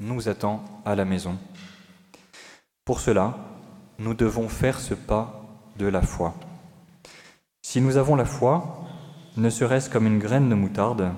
[0.00, 1.36] nous attend à la maison.
[2.86, 3.36] Pour cela,
[3.98, 5.44] nous devons faire ce pas
[5.78, 6.34] de la foi.
[7.70, 8.84] Si nous avons la foi,
[9.36, 11.12] ne serait-ce comme une graine de moutarde,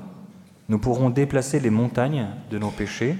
[0.69, 3.17] nous pourrons déplacer les montagnes de nos péchés,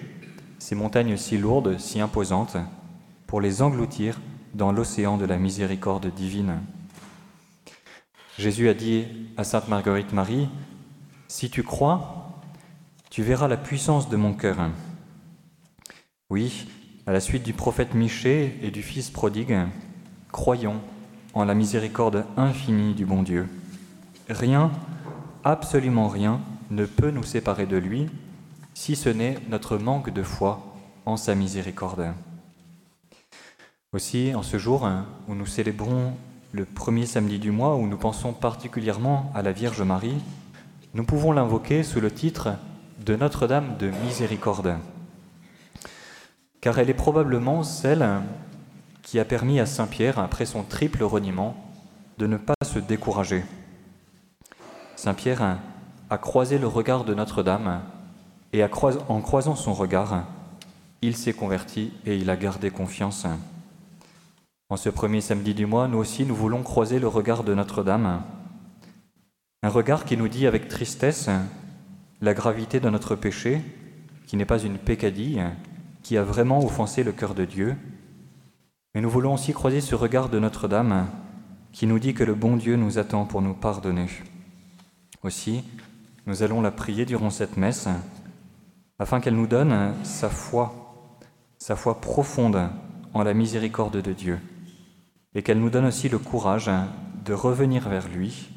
[0.59, 2.59] ces montagnes si lourdes, si imposantes,
[3.27, 4.21] pour les engloutir
[4.53, 6.61] dans l'océan de la miséricorde divine.
[8.37, 9.07] Jésus a dit
[9.39, 10.51] à Sainte Marguerite Marie,
[11.29, 12.39] Si tu crois,
[13.09, 14.59] tu verras la puissance de mon cœur.
[16.29, 16.69] Oui,
[17.07, 19.59] à la suite du prophète Michée et du Fils prodigue,
[20.33, 20.83] croyons
[21.35, 23.49] en la miséricorde infinie du bon Dieu.
[24.29, 24.71] Rien,
[25.45, 26.41] absolument rien,
[26.71, 28.09] ne peut nous séparer de lui,
[28.75, 30.75] si ce n'est notre manque de foi
[31.07, 32.13] en sa miséricorde.
[33.93, 34.89] Aussi, en ce jour
[35.29, 36.15] où nous célébrons
[36.53, 40.23] le premier samedi du mois, où nous pensons particulièrement à la Vierge Marie,
[40.95, 42.51] nous pouvons l'invoquer sous le titre
[43.05, 44.77] de Notre-Dame de Miséricorde
[46.63, 48.09] car elle est probablement celle
[49.13, 51.55] qui a permis à Saint Pierre, après son triple reniement,
[52.17, 53.45] de ne pas se décourager.
[54.97, 55.59] Saint Pierre
[56.09, 57.83] a croisé le regard de Notre-Dame
[58.55, 60.25] et en croisant son regard,
[61.03, 63.27] il s'est converti et il a gardé confiance.
[64.71, 68.23] En ce premier samedi du mois, nous aussi, nous voulons croiser le regard de Notre-Dame,
[69.63, 71.29] un regard qui nous dit avec tristesse
[72.23, 73.61] la gravité de notre péché,
[74.27, 75.45] qui n'est pas une pécadille,
[76.03, 77.77] qui a vraiment offensé le cœur de Dieu.
[78.95, 81.09] Mais nous voulons aussi croiser ce regard de Notre-Dame
[81.73, 84.07] qui nous dit que le bon Dieu nous attend pour nous pardonner.
[85.23, 85.65] Aussi,
[86.27, 87.89] nous allons la prier durant cette messe
[88.99, 91.19] afin qu'elle nous donne sa foi,
[91.59, 92.69] sa foi profonde
[93.15, 94.39] en la miséricorde de Dieu,
[95.35, 96.71] et qu'elle nous donne aussi le courage
[97.25, 98.51] de revenir vers lui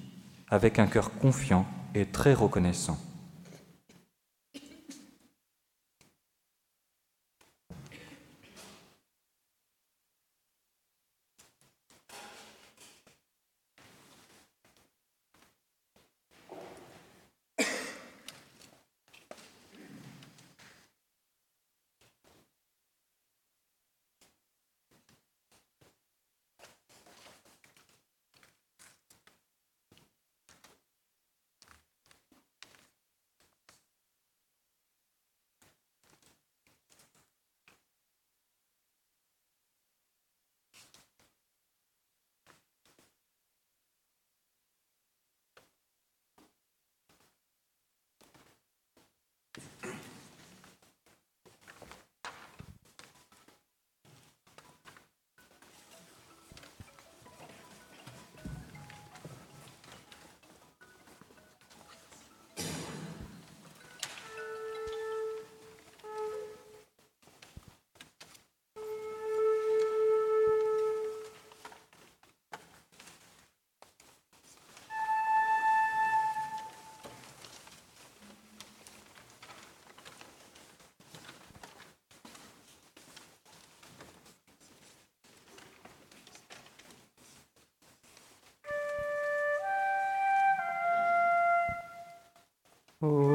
[0.50, 2.98] avec un cœur confiant et très reconnaissant.
[93.08, 93.35] Oh.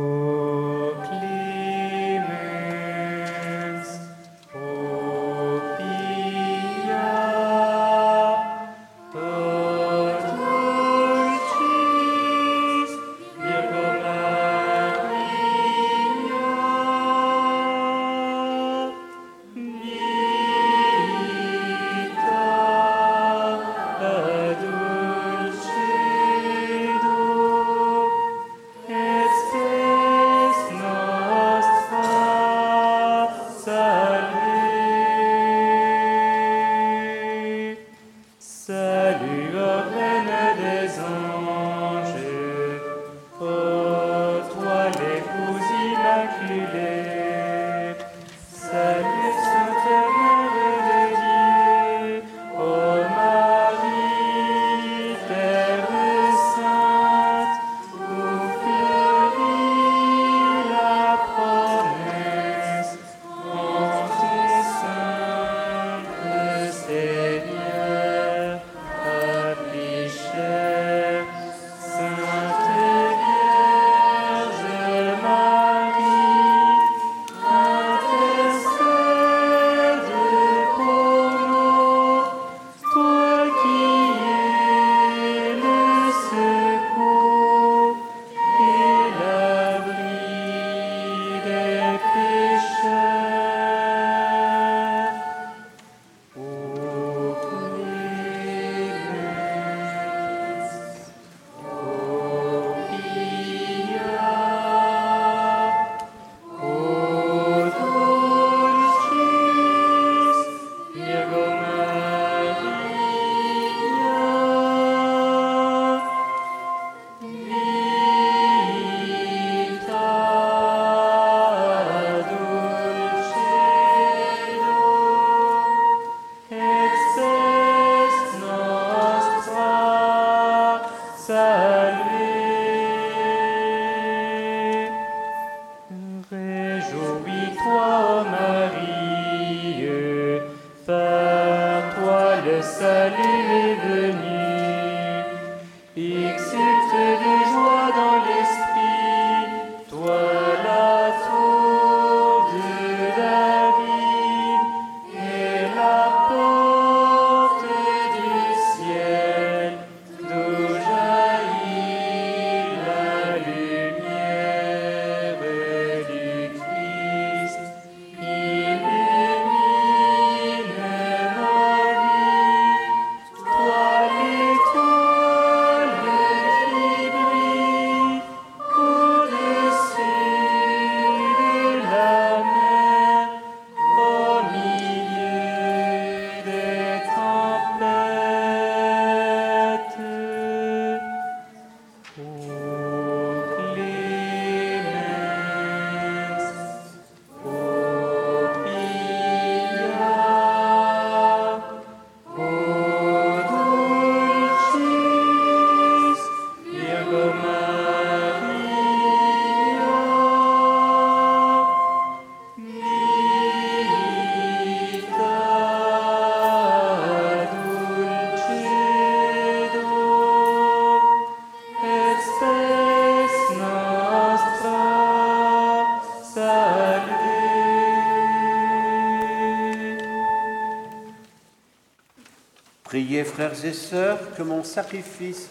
[233.25, 235.49] Frères et sœurs, que mon sacrifice,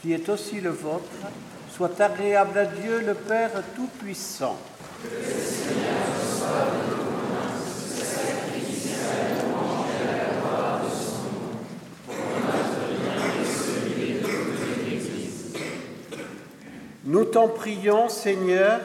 [0.00, 1.04] qui est aussi le vôtre,
[1.70, 4.58] soit agréable à Dieu, le Père Tout-Puissant.
[17.04, 18.80] Nous t'en prions, Seigneur,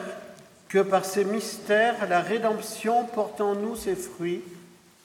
[0.68, 4.42] que par ces mystères, la rédemption porte en nous ses fruits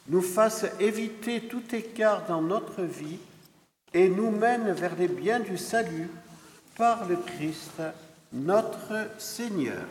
[0.07, 3.19] nous fasse éviter tout écart dans notre vie
[3.93, 6.09] et nous mène vers les biens du salut
[6.77, 7.81] par le Christ
[8.33, 9.85] notre Seigneur.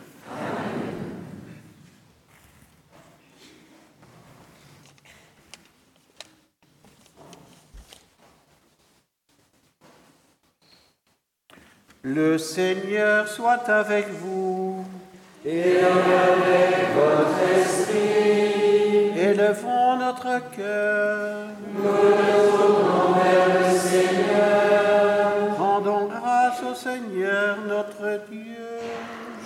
[12.03, 14.83] Le Seigneur soit avec vous
[15.45, 17.90] et avec votre esprit
[20.11, 21.47] notre cœur.
[21.73, 21.83] Nous
[23.63, 25.57] le Seigneur.
[25.57, 28.67] Rendons grâce au Seigneur notre Dieu.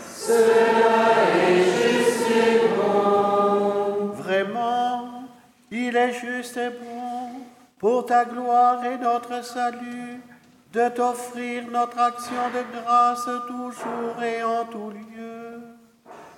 [0.03, 1.03] Cela
[1.47, 4.07] est juste et bon.
[4.13, 5.27] Vraiment,
[5.69, 7.29] il est juste et bon
[7.77, 10.21] pour ta gloire et notre salut
[10.73, 15.61] de t'offrir notre action de grâce toujours et en tout lieu.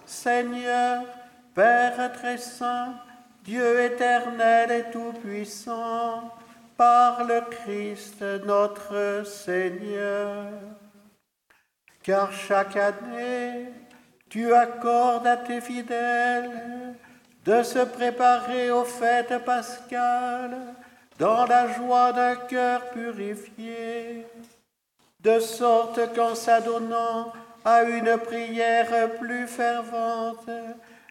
[0.05, 1.03] Seigneur,
[1.55, 2.93] Père très saint,
[3.47, 6.35] Dieu éternel et tout-puissant,
[6.75, 10.47] par le Christ notre Seigneur.
[12.03, 13.67] Car chaque année,
[14.29, 16.93] tu accordes à tes fidèles
[17.45, 20.57] de se préparer aux fêtes pascales
[21.17, 24.27] dans la joie d'un cœur purifié,
[25.21, 27.31] de sorte qu'en s'adonnant
[27.63, 30.49] à une prière plus fervente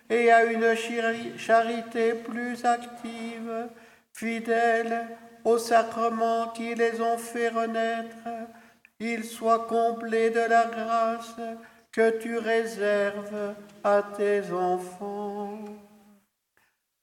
[0.09, 3.69] et à une chari- charité plus active,
[4.13, 5.07] fidèles
[5.45, 8.29] aux sacrements qui les ont fait renaître,
[8.99, 11.37] ils soient comblés de la grâce
[11.93, 13.55] que tu réserves
[13.85, 15.59] à tes enfants.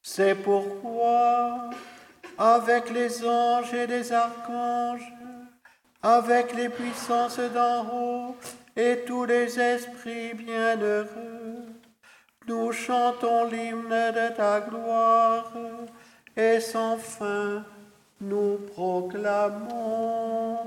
[0.02, 1.70] C'est pourquoi,
[2.38, 5.14] avec les anges et les archanges,
[6.02, 8.36] avec les puissances d'en haut
[8.76, 11.73] et tous les esprits bienheureux,
[12.48, 15.52] nous chantons l'hymne de ta gloire
[16.36, 17.64] et sans fin
[18.20, 20.58] nous proclamons.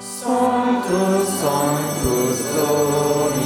[0.00, 3.45] Sanctus, Sanctus Dominus,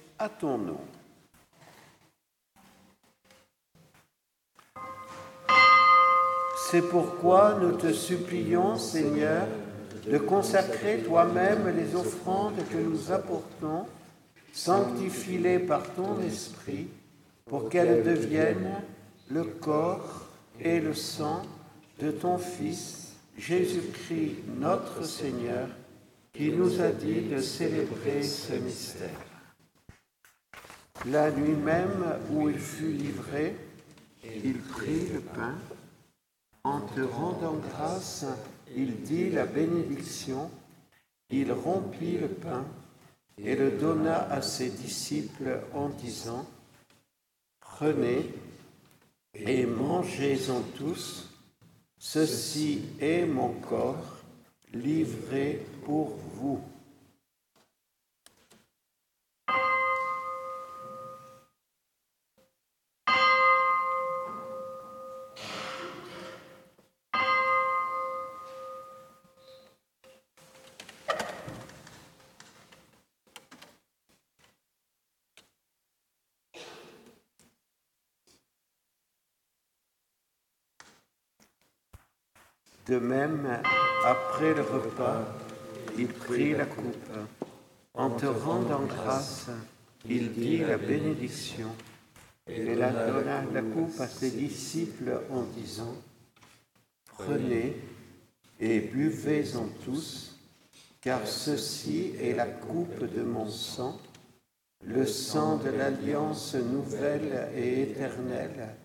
[0.21, 0.81] à ton nom.
[6.69, 9.47] C'est pourquoi nous te supplions, Seigneur,
[10.07, 13.87] de consacrer toi-même les offrandes que nous apportons,
[14.53, 16.87] sanctifie-les par ton esprit,
[17.45, 18.75] pour qu'elles deviennent
[19.31, 20.27] le corps
[20.59, 21.41] et le sang
[21.99, 25.67] de ton Fils, Jésus-Christ notre Seigneur,
[26.31, 29.30] qui nous a dit de célébrer ce mystère.
[31.05, 33.55] La nuit même où il fut livré,
[34.23, 35.55] il prit le pain.
[36.63, 38.25] En te rendant grâce,
[38.75, 40.51] il dit la bénédiction,
[41.31, 42.63] il rompit le pain
[43.39, 46.45] et le donna à ses disciples en disant,
[47.59, 48.31] Prenez
[49.33, 51.31] et mangez-en tous,
[51.97, 54.17] ceci est mon corps
[54.71, 56.61] livré pour vous.
[82.91, 83.47] De même,
[84.05, 85.23] après le repas,
[85.97, 87.09] il prit la coupe.
[87.93, 89.47] En te rendant grâce,
[90.09, 91.69] il dit la bénédiction
[92.47, 95.95] et la donna la coupe à ses disciples en disant,
[97.17, 97.77] Prenez
[98.59, 100.37] et buvez-en tous,
[100.99, 103.97] car ceci est la coupe de mon sang,
[104.83, 108.75] le sang de l'alliance nouvelle et éternelle,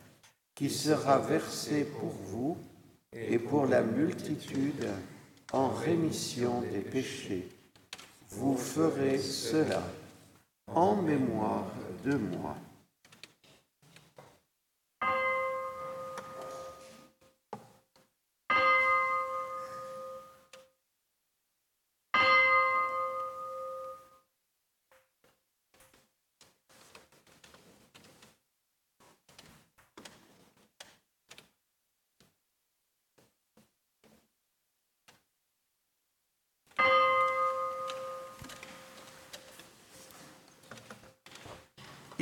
[0.54, 2.56] qui sera versé pour vous
[3.16, 4.86] et pour la multitude
[5.52, 7.48] en rémission des péchés.
[8.30, 9.82] vous ferez cela
[10.74, 11.70] en mémoire
[12.04, 12.56] de moi.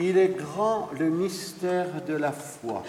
[0.07, 2.83] Il est grand le mystère de la foi.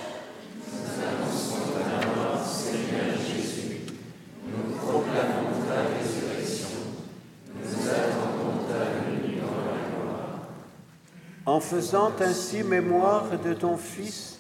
[11.46, 14.40] En faisant ainsi mémoire de ton Fils,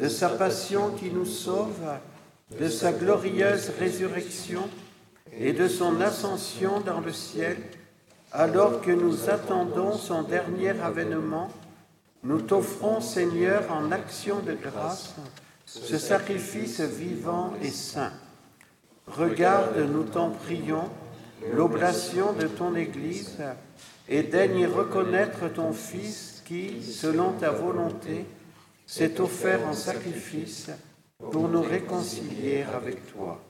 [0.00, 1.82] de sa passion qui nous sauve,
[2.58, 4.62] de sa glorieuse résurrection
[5.38, 7.58] et de son ascension dans le ciel,
[8.32, 11.50] alors que nous attendons son dernier avènement,
[12.22, 15.14] nous t'offrons, Seigneur, en action de grâce,
[15.64, 18.12] ce sacrifice vivant et saint.
[19.06, 20.90] Regarde, nous t'en prions,
[21.52, 23.38] l'oblation de ton Église
[24.08, 28.24] et daigne reconnaître ton Fils qui, selon ta volonté,
[28.86, 30.70] s'est offert en sacrifice
[31.18, 33.40] pour nous réconcilier avec toi.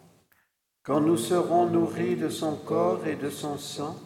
[0.82, 3.96] Quand nous serons nourris de son corps et de son sang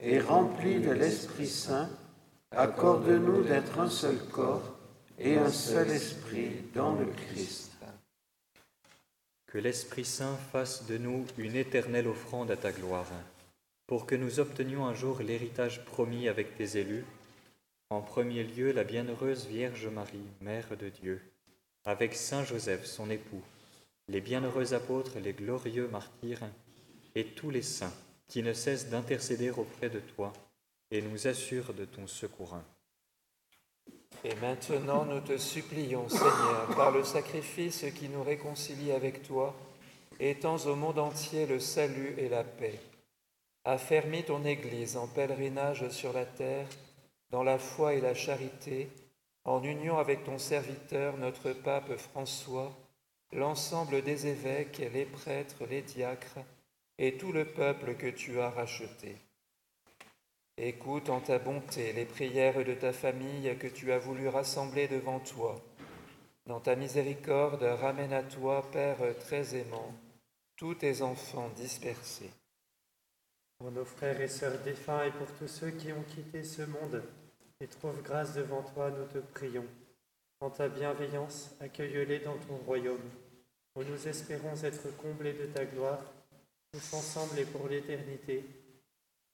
[0.00, 1.88] et remplis de l'Esprit Saint,
[2.56, 4.78] accorde-nous d'être un seul corps
[5.18, 7.72] et un seul esprit dans le Christ.
[9.46, 13.12] Que l'Esprit Saint fasse de nous une éternelle offrande à ta gloire,
[13.86, 17.04] pour que nous obtenions un jour l'héritage promis avec tes élus,
[17.90, 21.20] en premier lieu la bienheureuse Vierge Marie, Mère de Dieu,
[21.84, 23.42] avec Saint Joseph, son époux,
[24.08, 26.48] les bienheureux apôtres, les glorieux martyrs,
[27.14, 27.94] et tous les saints
[28.28, 30.32] qui ne cessent d'intercéder auprès de toi
[30.90, 32.56] et nous assurent de ton secours.
[34.24, 39.54] Et maintenant, nous te supplions, Seigneur, par le sacrifice qui nous réconcilie avec toi,
[40.18, 42.80] étends au monde entier le salut et la paix.
[43.64, 46.68] Affermis ton Église en pèlerinage sur la terre,
[47.30, 48.88] dans la foi et la charité,
[49.44, 52.72] en union avec ton serviteur, notre pape François,
[53.32, 56.38] l'ensemble des évêques, les prêtres, les diacres,
[56.98, 59.16] et tout le peuple que tu as racheté.
[60.58, 65.20] Écoute en ta bonté les prières de ta famille que tu as voulu rassembler devant
[65.20, 65.62] toi.
[66.46, 69.92] Dans ta miséricorde, ramène à toi, Père très aimant,
[70.56, 72.30] tous tes enfants dispersés.
[73.58, 77.02] Pour nos frères et sœurs défunts et pour tous ceux qui ont quitté ce monde
[77.60, 79.66] et trouvent grâce devant toi, nous te prions.
[80.40, 83.10] En ta bienveillance, accueille-les dans ton royaume,
[83.74, 86.00] où nous espérons être comblés de ta gloire,
[86.72, 88.42] tous ensemble et pour l'éternité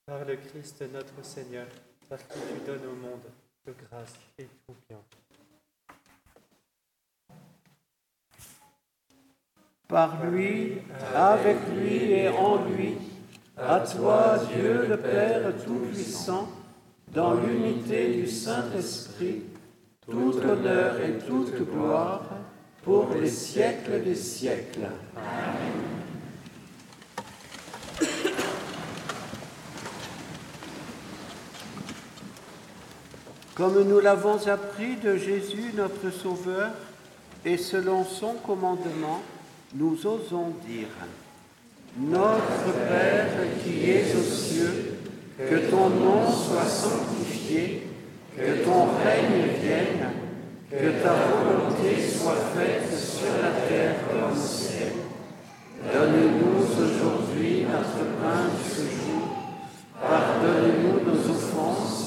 [0.05, 1.67] par le Christ notre Seigneur,
[2.09, 3.21] par qui tu donnes au monde
[3.65, 4.97] de grâce et tout bien.
[9.87, 10.79] Par lui,
[11.15, 12.95] avec lui et en lui,
[13.57, 16.49] à toi, Dieu le Père Tout-Puissant,
[17.13, 19.43] dans l'unité du Saint-Esprit,
[20.01, 22.23] tout honneur et toute gloire
[22.83, 24.89] pour les siècles des siècles.
[25.15, 25.92] Amen.
[33.55, 36.71] Comme nous l'avons appris de Jésus notre Sauveur,
[37.45, 39.21] et selon son commandement,
[39.75, 40.87] nous osons dire,
[41.99, 43.27] Notre Père
[43.63, 44.97] qui es aux cieux,
[45.37, 47.87] que ton nom soit sanctifié,
[48.35, 50.09] que ton règne vienne,
[50.71, 54.93] que ta volonté soit faite sur la terre comme au ciel.
[55.93, 59.37] Donne-nous aujourd'hui notre pain de ce jour.
[60.01, 62.02] Pardonne-nous nos offenses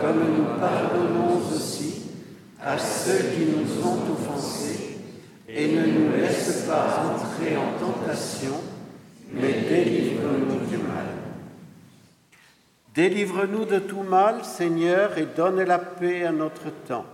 [0.00, 2.02] comme nous pardonnons aussi
[2.60, 4.98] à ceux qui nous ont offensés,
[5.48, 8.60] et ne nous laisse pas entrer en tentation,
[9.32, 11.06] mais délivre-nous du mal.
[12.94, 17.06] Délivre-nous de tout mal, Seigneur, et donne la paix à notre temps.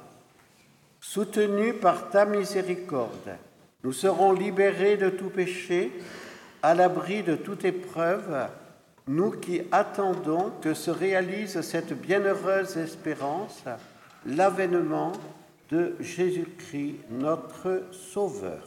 [1.00, 3.36] Soutenus par ta miséricorde,
[3.84, 5.92] nous serons libérés de tout péché,
[6.62, 8.48] à l'abri de toute épreuve,
[9.08, 13.64] nous qui attendons que se réalise cette bienheureuse espérance,
[14.26, 15.12] l'avènement
[15.70, 18.60] de Jésus-Christ, notre Sauveur.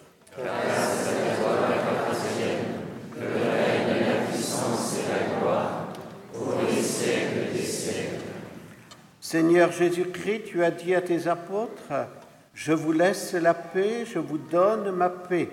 [9.20, 12.08] Seigneur Jésus-Christ, tu as dit à tes apôtres,
[12.54, 15.50] je vous laisse la paix, je vous donne ma paix.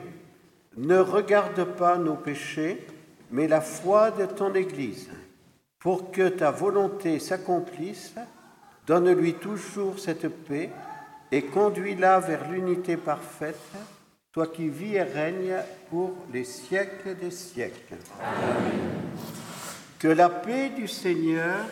[0.77, 2.87] Ne regarde pas nos péchés,
[3.31, 5.09] mais la foi de ton Église.
[5.79, 8.15] Pour que ta volonté s'accomplisse,
[8.87, 10.71] donne-lui toujours cette paix
[11.31, 13.57] et conduis-la vers l'unité parfaite,
[14.33, 15.57] toi qui vis et règnes
[15.91, 17.97] pour les siècles des siècles.
[19.99, 21.67] Que la paix du Seigneur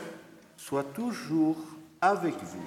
[0.57, 1.57] soit toujours
[2.01, 2.67] avec vous.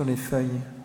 [0.00, 0.79] sur les feuilles.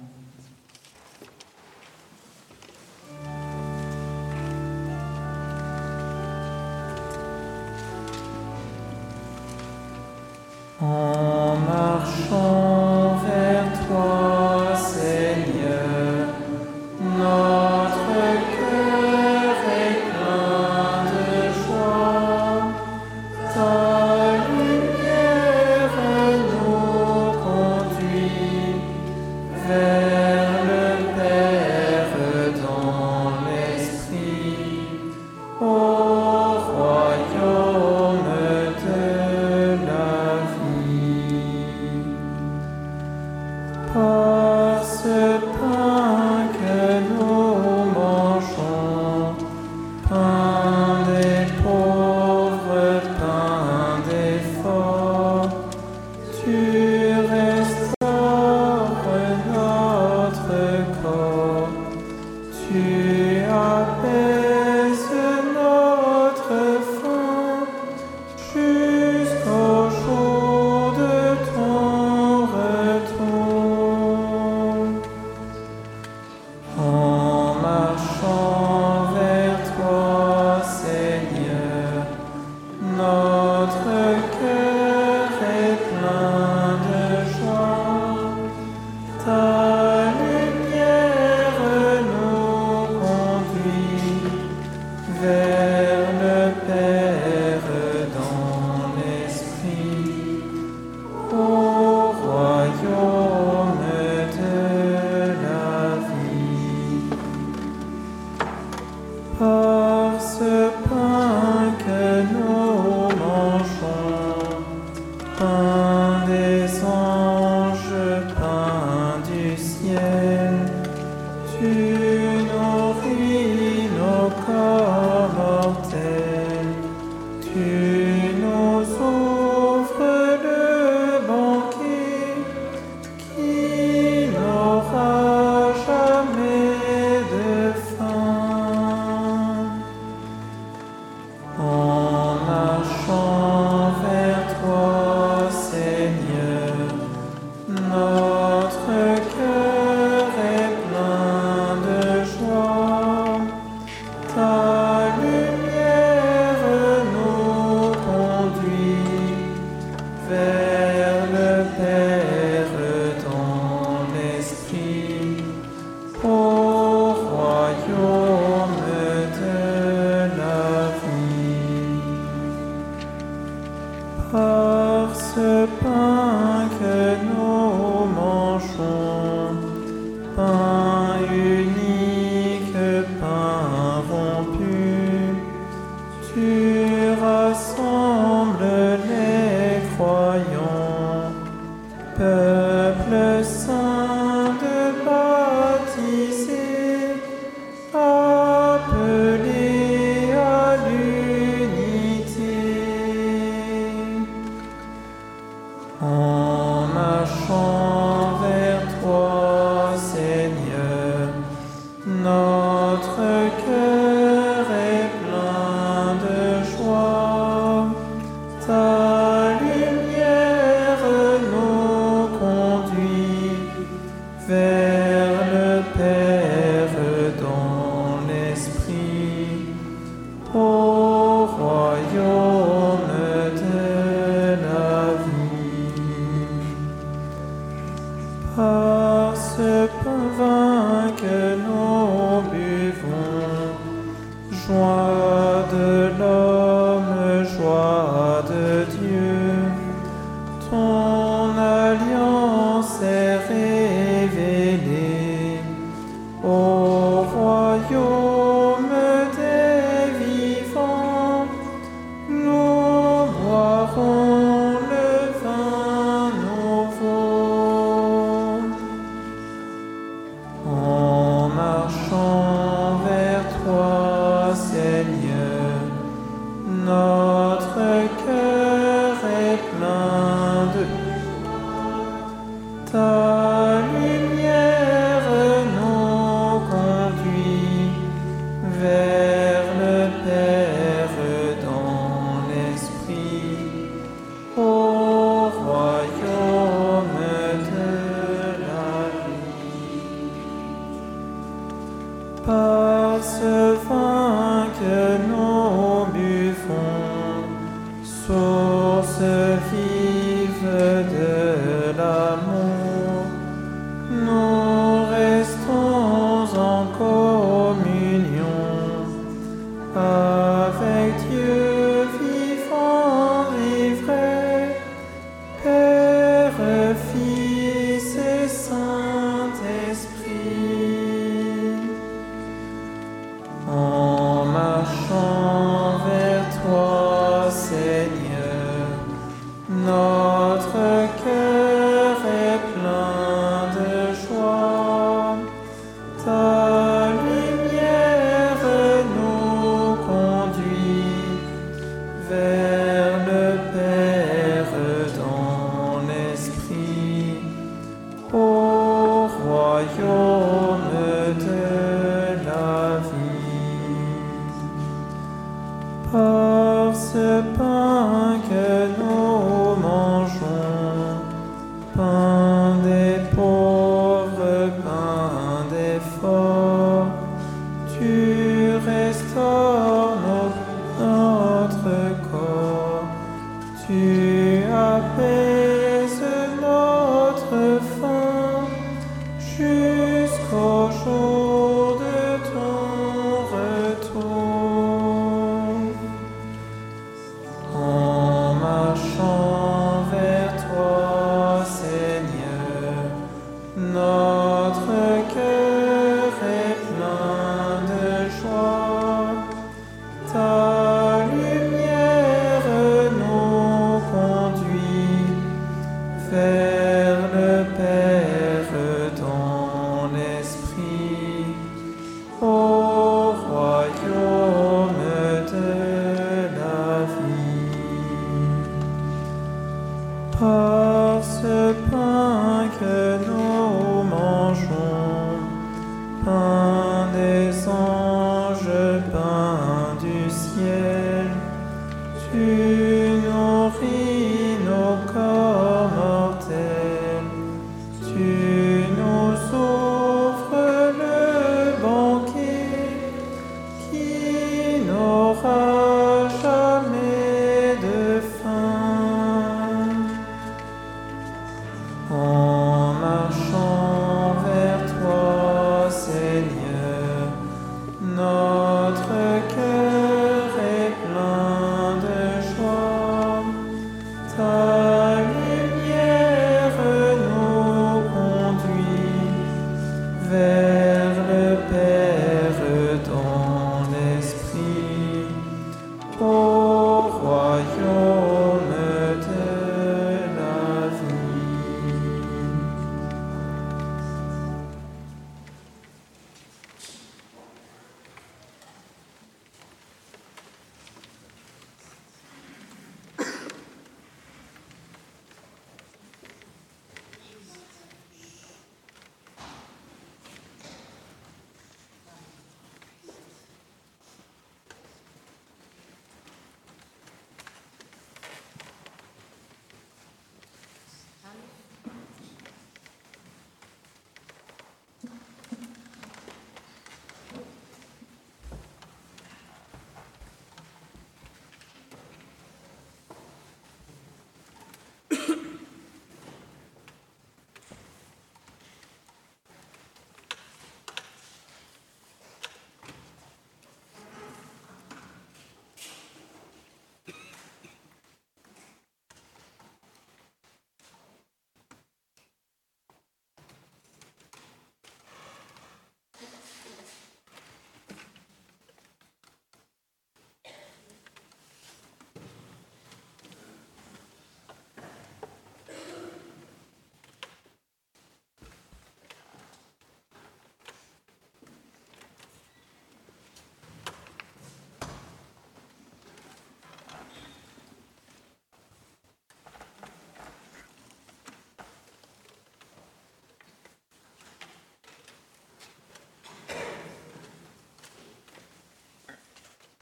[121.60, 124.95] Ciel, tu nourris nos corps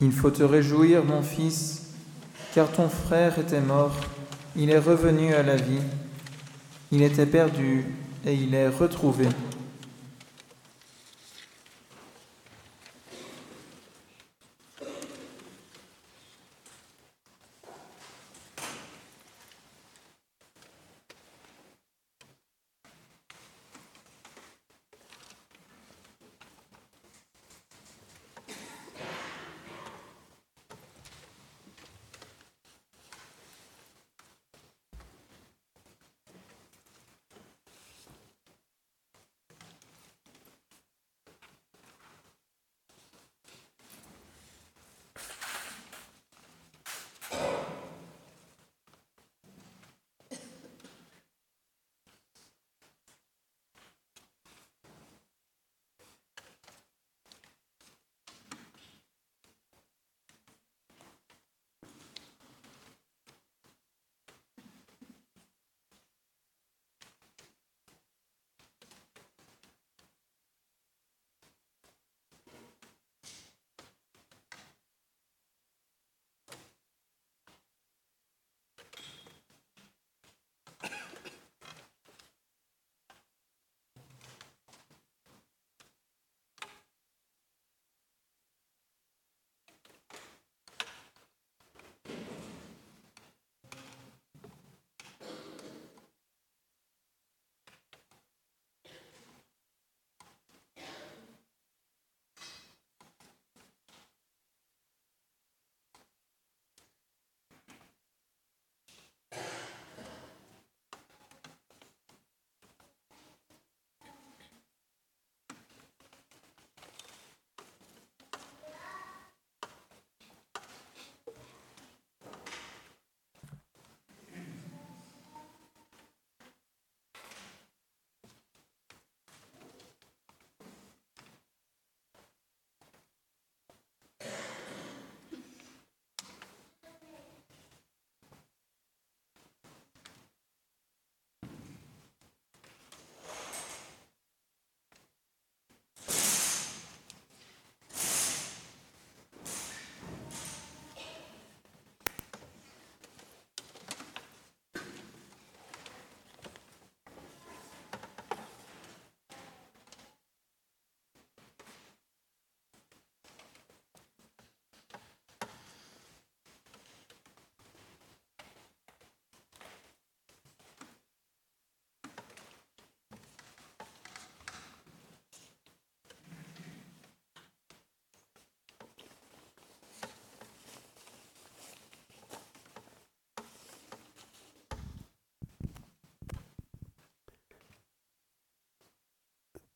[0.06, 1.94] Il faut te réjouir, mon fils,
[2.54, 3.96] car ton frère était mort,
[4.54, 5.80] il est revenu à la vie.
[6.92, 7.86] Il était perdu
[8.26, 9.30] et il est retrouvé.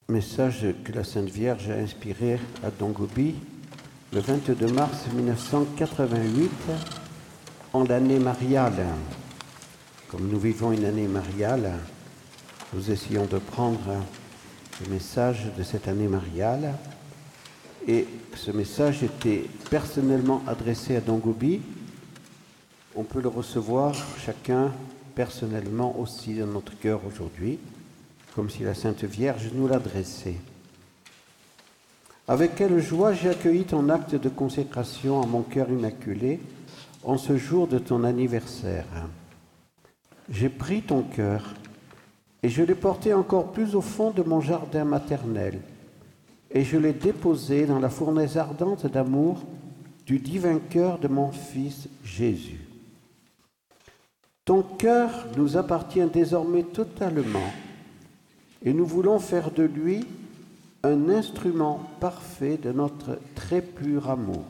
[0.09, 3.35] Message que la Sainte Vierge a inspiré à Dongobi
[4.13, 6.49] le 22 mars 1988
[7.73, 8.85] en l'année mariale.
[10.07, 11.73] Comme nous vivons une année mariale,
[12.73, 14.01] nous essayons de prendre
[14.81, 16.75] le message de cette année mariale.
[17.85, 21.59] Et ce message était personnellement adressé à Dongobi.
[22.95, 23.93] On peut le recevoir
[24.25, 24.71] chacun
[25.15, 27.59] personnellement aussi dans notre cœur aujourd'hui
[28.37, 30.35] comme si la Sainte Vierge nous l'adressait.
[32.27, 36.39] Avec quelle joie j'ai accueilli ton acte de consécration à mon cœur immaculé
[37.03, 38.85] en ce jour de ton anniversaire.
[40.29, 41.55] J'ai pris ton cœur
[42.43, 45.59] et je l'ai porté encore plus au fond de mon jardin maternel
[46.51, 49.41] et je l'ai déposé dans la fournaise ardente d'amour
[50.05, 52.67] du divin cœur de mon Fils Jésus.
[54.45, 57.51] Ton cœur nous appartient désormais totalement
[58.67, 60.05] et nous voulons faire de lui
[60.83, 64.43] un instrument parfait de notre très pur amour.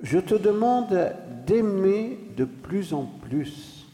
[0.00, 1.12] Je te demande
[1.46, 3.86] d'aimer de plus en plus.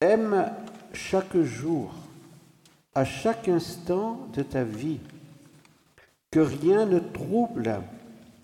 [0.00, 0.50] Aime
[0.92, 1.94] chaque jour,
[2.96, 4.98] à chaque instant de ta vie,
[6.32, 7.82] que rien ne trouble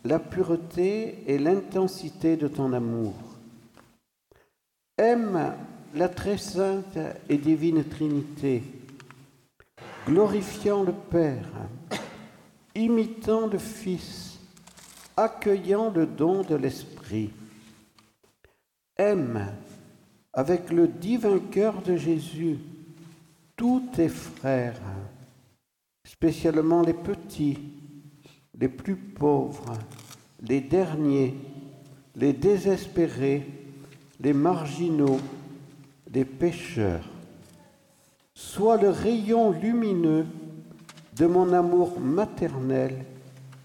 [0.04, 3.14] la pureté et l'intensité de ton amour.
[4.98, 5.52] Aime
[5.98, 6.96] la très sainte
[7.28, 8.62] et divine Trinité,
[10.06, 11.50] glorifiant le Père,
[12.76, 14.38] imitant le Fils,
[15.16, 17.30] accueillant le don de l'Esprit.
[18.96, 19.52] Aime
[20.32, 22.58] avec le divin cœur de Jésus
[23.56, 24.80] tous tes frères,
[26.04, 27.58] spécialement les petits,
[28.56, 29.72] les plus pauvres,
[30.42, 31.34] les derniers,
[32.14, 33.44] les désespérés,
[34.20, 35.18] les marginaux,
[36.12, 37.04] les pécheurs.
[38.34, 40.26] Sois le rayon lumineux
[41.16, 43.04] de mon amour maternel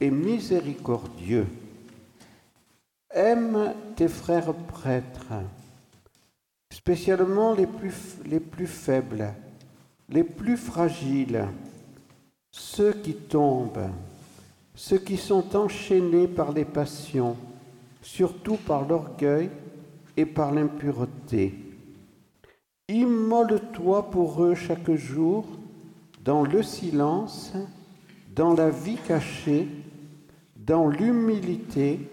[0.02, 1.48] et miséricordieux.
[3.12, 5.34] Aime tes frères prêtres,
[6.72, 9.34] spécialement les plus, les plus faibles,
[10.10, 11.48] les plus fragiles,
[12.52, 13.90] ceux qui tombent,
[14.74, 17.38] ceux qui sont enchaînés par les passions,
[18.02, 19.52] surtout par l'orgueil
[20.18, 21.63] et par l'impureté.
[22.90, 25.46] Immole-toi pour eux chaque jour
[26.24, 27.54] dans le silence,
[28.36, 29.70] dans la vie cachée,
[30.58, 32.10] dans l'humilité,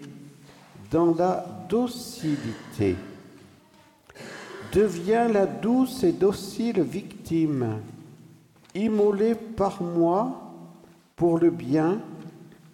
[0.89, 2.95] dans la docilité.
[4.71, 7.81] Deviens la douce et docile victime,
[8.73, 10.53] immolée par moi
[11.17, 11.99] pour le bien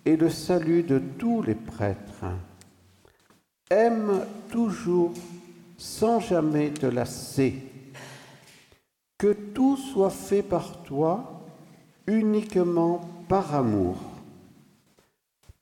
[0.06, 2.26] et le salut de tous les prêtres.
[3.72, 4.22] Aime
[4.52, 5.14] toujours
[5.78, 7.66] sans jamais te lasser.
[9.18, 11.41] Que tout soit fait par toi
[12.06, 13.98] uniquement par amour.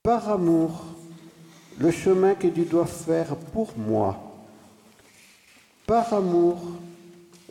[0.04, 0.84] Par amour,
[1.80, 4.18] le chemin que tu dois faire pour moi.
[5.88, 6.58] Par amour,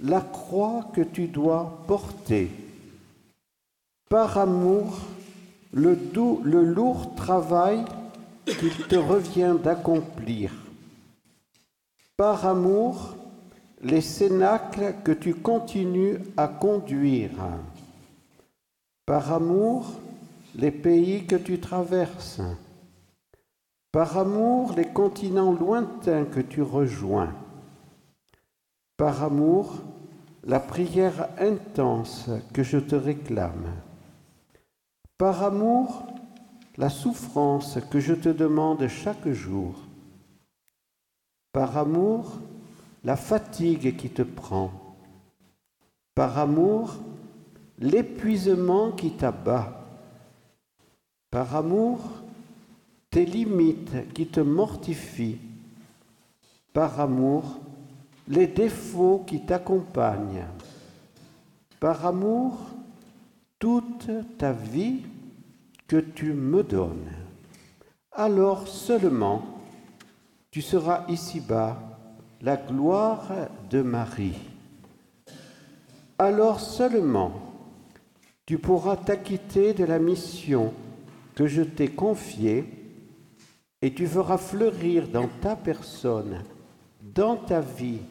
[0.03, 2.51] la croix que tu dois porter.
[4.09, 4.99] Par amour,
[5.73, 5.95] le,
[6.45, 7.85] lourd travail
[8.45, 10.53] qu'il te revient d'accomplir.
[12.17, 13.17] Par amour,
[13.85, 17.31] les cénacles que tu continues à conduire.
[19.07, 20.01] Par amour,
[20.55, 22.41] les pays que tu traverses.
[23.93, 27.35] Par amour, les continents lointains que tu rejoins.
[28.97, 29.75] Par amour,
[30.45, 33.67] la prière intense que je te réclame.
[35.19, 36.07] Par amour,
[36.77, 39.75] la souffrance que je te demande chaque jour.
[41.53, 42.39] Par amour,
[43.05, 44.71] la fatigue qui te prend.
[46.15, 46.95] Par amour,
[47.79, 49.85] l'épuisement qui t'abat.
[51.31, 52.01] Par amour,
[53.11, 55.41] tes limites qui te mortifient.
[56.73, 57.61] Par amour,
[58.29, 60.47] les défauts qui t'accompagnent.
[61.79, 62.59] Par amour,
[63.59, 65.03] toute ta vie
[65.87, 67.13] que tu me donnes.
[68.13, 69.43] Alors seulement
[70.51, 71.94] tu seras ici-bas
[72.45, 73.25] la gloire
[73.71, 74.37] de Marie.
[76.19, 77.33] Alors seulement
[78.45, 80.75] tu pourras t'acquitter de la mission
[81.35, 82.67] que je t'ai confiée
[83.81, 86.43] et tu feras fleurir dans ta personne,
[87.01, 88.03] dans ta vie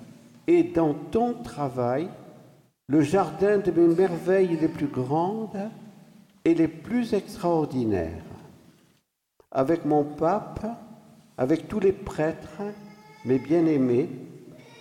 [0.48, 2.10] et dans ton travail
[2.88, 5.70] le jardin de mes merveilles les plus grandes
[6.44, 8.26] et les plus extraordinaires.
[9.52, 10.66] Avec mon pape,
[11.38, 12.64] avec tous les prêtres,
[13.26, 14.10] mes bien-aimés,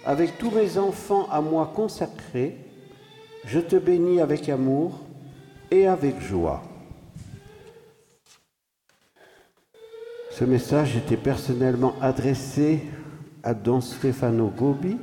[0.04, 2.56] avec tous mes enfants à moi consacrés,
[3.44, 5.00] je te bénis avec amour
[5.70, 6.62] et avec joie.
[10.30, 12.82] Ce message était personnellement adressé
[13.42, 14.96] à Don Stefano Gobi,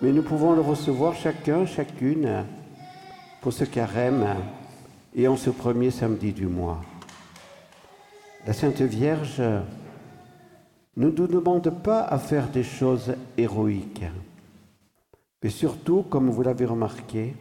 [0.00, 2.44] mais nous pouvons le recevoir chacun, chacune,
[3.40, 4.26] pour ce carême
[5.14, 6.82] et en ce premier samedi du mois.
[8.46, 9.42] La Sainte Vierge
[10.98, 14.04] ne nous demande pas à faire des choses héroïques,
[15.42, 17.36] mais surtout, comme vous l'avez remarqué,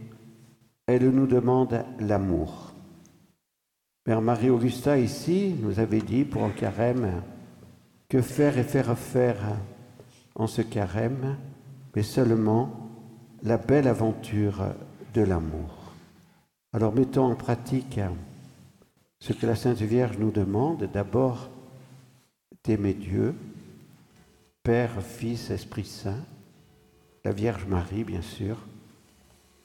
[0.85, 2.71] elle nous demande l'amour.
[4.05, 7.23] Mère Marie-Augusta ici nous avait dit pour un carême
[8.07, 9.39] que faire et faire faire
[10.35, 11.35] en ce carême,
[11.95, 12.69] mais seulement
[13.41, 14.65] la belle aventure
[15.15, 15.93] de l'amour.
[16.73, 17.99] Alors mettons en pratique
[19.19, 21.49] ce que la Sainte Vierge nous demande, d'abord
[22.67, 23.33] d'aimer Dieu,
[24.61, 26.19] Père, Fils, Esprit Saint,
[27.23, 28.57] la Vierge Marie bien sûr,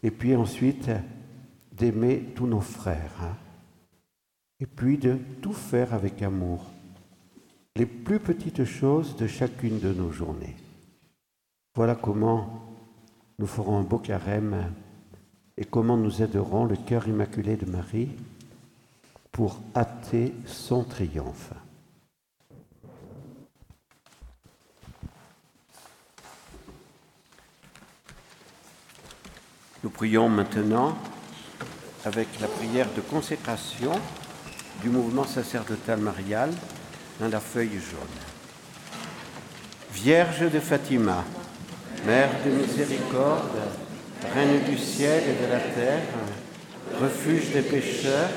[0.04, 0.88] et puis ensuite
[1.72, 3.36] d'aimer tous nos frères, hein.
[4.60, 6.70] et puis de tout faire avec amour,
[7.74, 10.56] les plus petites choses de chacune de nos journées.
[11.74, 12.68] Voilà comment
[13.40, 14.72] nous ferons un beau carême
[15.56, 18.10] et comment nous aiderons le cœur immaculé de Marie
[19.32, 21.52] pour hâter son triomphe.
[29.82, 30.96] Nous prions maintenant
[32.04, 33.90] avec la prière de consécration
[34.80, 36.50] du mouvement sacerdotal marial
[37.18, 38.20] dans la feuille jaune.
[39.92, 41.24] Vierge de Fatima,
[42.06, 43.58] Mère de miséricorde,
[44.32, 46.02] Reine du ciel et de la terre,
[47.00, 48.30] refuge des pécheurs,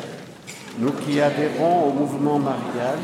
[0.80, 2.98] nous qui adhérons au mouvement marial,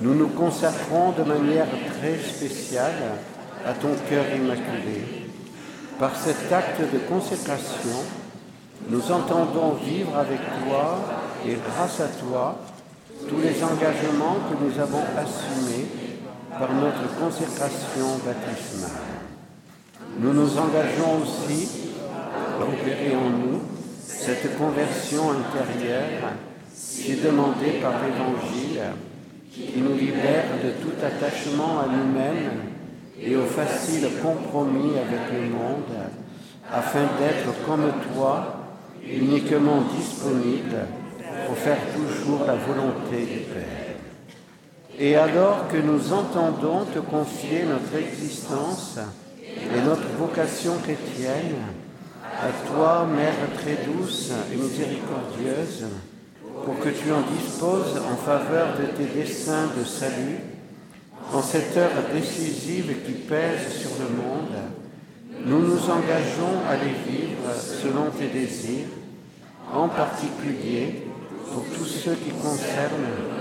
[0.00, 3.18] nous nous consacrons de manière très spéciale
[3.64, 5.25] à ton cœur immaculé.
[5.98, 8.04] Par cet acte de consécration,
[8.90, 10.98] nous entendons vivre avec toi
[11.46, 12.58] et grâce à toi
[13.26, 15.86] tous les engagements que nous avons assumés
[16.50, 18.90] par notre consécration baptismale.
[20.18, 21.68] Nous nous engageons aussi
[22.60, 23.60] à opérer en nous
[24.06, 26.32] cette conversion intérieure
[26.74, 28.82] qui est demandée par l'Évangile,
[29.50, 32.75] qui nous libère de tout attachement à nous-mêmes
[33.20, 35.92] et au facile compromis avec le monde,
[36.72, 38.56] afin d'être comme toi,
[39.04, 40.86] uniquement disponible
[41.46, 43.86] pour faire toujours la volonté du Père.
[44.98, 48.98] Et alors que nous entendons te confier notre existence
[49.42, 51.54] et notre vocation chrétienne,
[52.22, 55.86] à toi, Mère très douce et miséricordieuse,
[56.64, 60.40] pour que tu en disposes en faveur de tes desseins de salut,
[61.32, 64.56] en cette heure décisive qui pèse sur le monde,
[65.44, 68.86] nous nous engageons à les vivre selon tes désirs,
[69.72, 71.04] en particulier
[71.52, 73.36] pour tous ceux qui concernent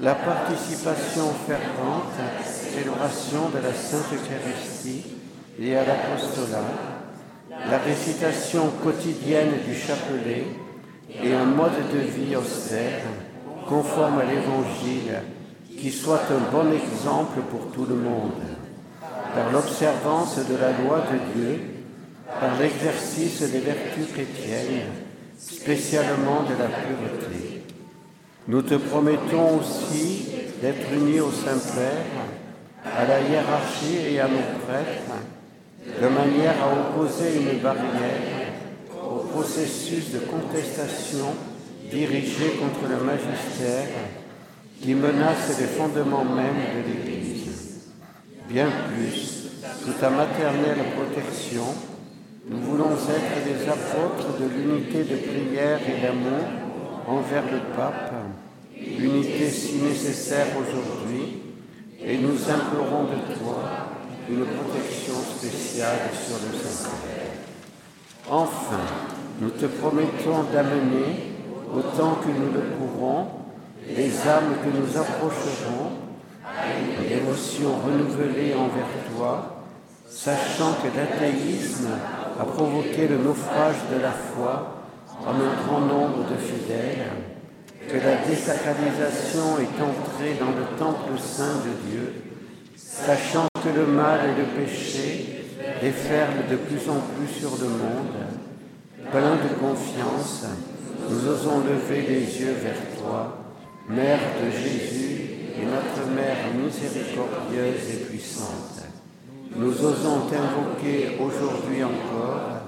[0.00, 5.04] la participation fervente à célébration de la Sainte Eucharistie
[5.60, 6.64] et à l'apostolat,
[7.70, 10.46] la récitation quotidienne du chapelet
[11.22, 13.02] et un mode de vie austère
[13.68, 15.22] conforme à l'Évangile
[15.78, 18.42] qui soit un bon exemple pour tout le monde,
[19.34, 21.60] par l'observance de la loi de Dieu,
[22.40, 24.86] par l'exercice des vertus chrétiennes,
[25.38, 27.62] spécialement de la pureté.
[28.48, 30.28] Nous te promettons aussi
[30.60, 32.06] d'être unis au Saint-Père,
[32.84, 35.12] à la hiérarchie et à nos prêtres,
[36.00, 38.52] de manière à opposer une barrière
[39.10, 41.34] au processus de contestation
[41.92, 43.86] dirigé contre le magistère
[44.80, 47.90] qui menace les fondements mêmes de l'Église.
[48.48, 49.50] Bien plus,
[49.84, 51.64] sous ta maternelle protection,
[52.48, 56.44] nous voulons être des apôtres de l'unité de prière et d'amour
[57.06, 58.12] envers le pape,
[58.76, 61.42] unité si nécessaire aujourd'hui,
[62.04, 63.92] et nous implorons de toi
[64.28, 67.32] une protection spéciale sur le Saint-Père.
[68.30, 68.80] Enfin,
[69.40, 71.31] nous te promettons d'amener,
[71.74, 73.26] autant que nous le pourrons,
[73.88, 76.02] les âmes que nous approcherons
[77.08, 79.64] dévotion renouvelée envers toi,
[80.08, 81.88] sachant que l'athéisme
[82.38, 84.84] a provoqué le naufrage de la foi
[85.26, 87.06] en un grand nombre de fidèles,
[87.88, 92.12] que la désacralisation est entrée dans le temple saint de Dieu,
[92.76, 95.44] sachant que le mal et le péché
[95.80, 98.16] déferlent de plus en plus sur le monde,
[99.10, 100.46] plein de confiance,
[101.10, 103.38] nous osons lever les yeux vers toi,
[103.88, 108.82] Mère de Jésus et notre Mère miséricordieuse et puissante.
[109.54, 112.62] Nous osons t'invoquer aujourd'hui encore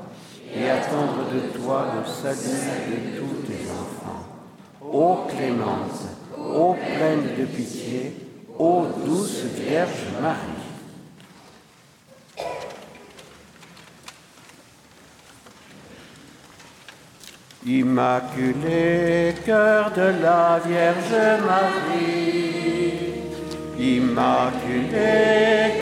[0.54, 4.24] et attendre de toi le salut de tous tes enfants.
[4.82, 6.06] Ô clémence,
[6.38, 8.12] ô pleine de pitié,
[8.58, 10.53] ô douce Vierge Marie.
[17.66, 22.92] Immaculé cœur de la Vierge Marie,
[23.78, 24.92] Immaculé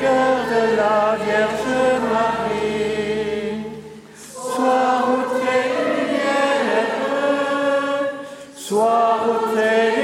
[0.00, 1.74] cœur de la Vierge
[2.12, 3.64] Marie,
[4.14, 5.42] sois route
[5.98, 6.86] lumière,
[8.54, 10.01] sois route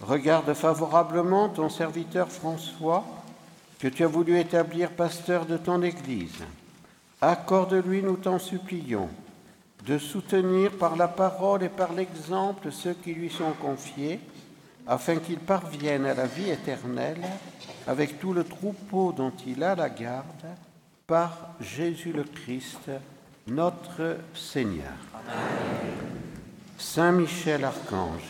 [0.00, 3.04] regarde favorablement ton serviteur François,
[3.78, 6.44] que tu as voulu établir pasteur de ton Église.
[7.20, 9.08] Accorde-lui, nous t'en supplions,
[9.86, 14.20] de soutenir par la parole et par l'exemple ceux qui lui sont confiés,
[14.86, 17.22] afin qu'il parvienne à la vie éternelle
[17.86, 20.46] avec tout le troupeau dont il a la garde,
[21.06, 22.90] par Jésus le Christ,
[23.46, 24.92] notre Seigneur.
[26.78, 28.22] Saint Michel Archange,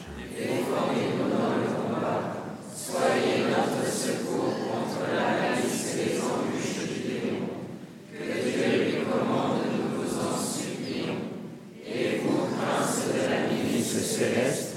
[13.93, 14.77] Fils céleste,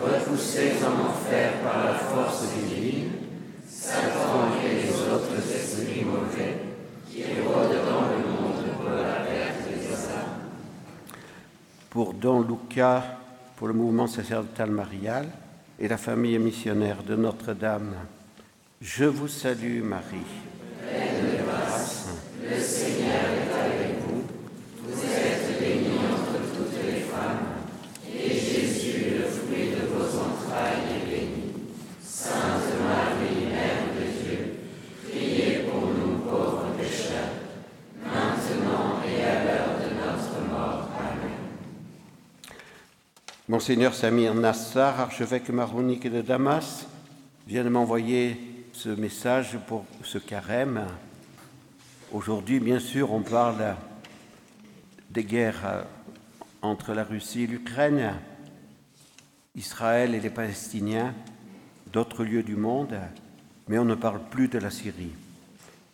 [0.00, 3.12] repoussés en enfer par la force divine,
[3.66, 6.56] Satan et les autres esprits mauvais
[7.08, 10.50] qui rôdent dans le monde pour la perte des âmes.
[11.88, 13.21] Pour Don Luca,
[13.62, 15.28] pour le mouvement sacerdotal marial
[15.78, 17.94] et la famille missionnaire de Notre-Dame,
[18.80, 20.26] je vous salue Marie.
[20.80, 22.08] Pleine de grâce,
[22.42, 24.24] le Seigneur est avec vous.
[24.82, 27.62] Vous êtes bénie entre toutes les femmes.
[28.12, 31.52] Et Jésus, le fruit de vos entrailles, est béni.
[32.02, 34.56] Sainte Marie, Mère de Dieu,
[35.08, 37.30] priez pour nous pauvres pécheurs,
[38.04, 40.88] maintenant et à l'heure de notre mort.
[40.98, 41.42] Amen.
[43.52, 46.86] Monseigneur Samir Nassar, archevêque maronite de Damas,
[47.46, 48.40] vient de m'envoyer
[48.72, 50.86] ce message pour ce carême.
[52.12, 53.76] Aujourd'hui, bien sûr, on parle
[55.10, 55.84] des guerres
[56.62, 58.14] entre la Russie et l'Ukraine,
[59.54, 61.14] Israël et les Palestiniens,
[61.92, 62.98] d'autres lieux du monde,
[63.68, 65.12] mais on ne parle plus de la Syrie.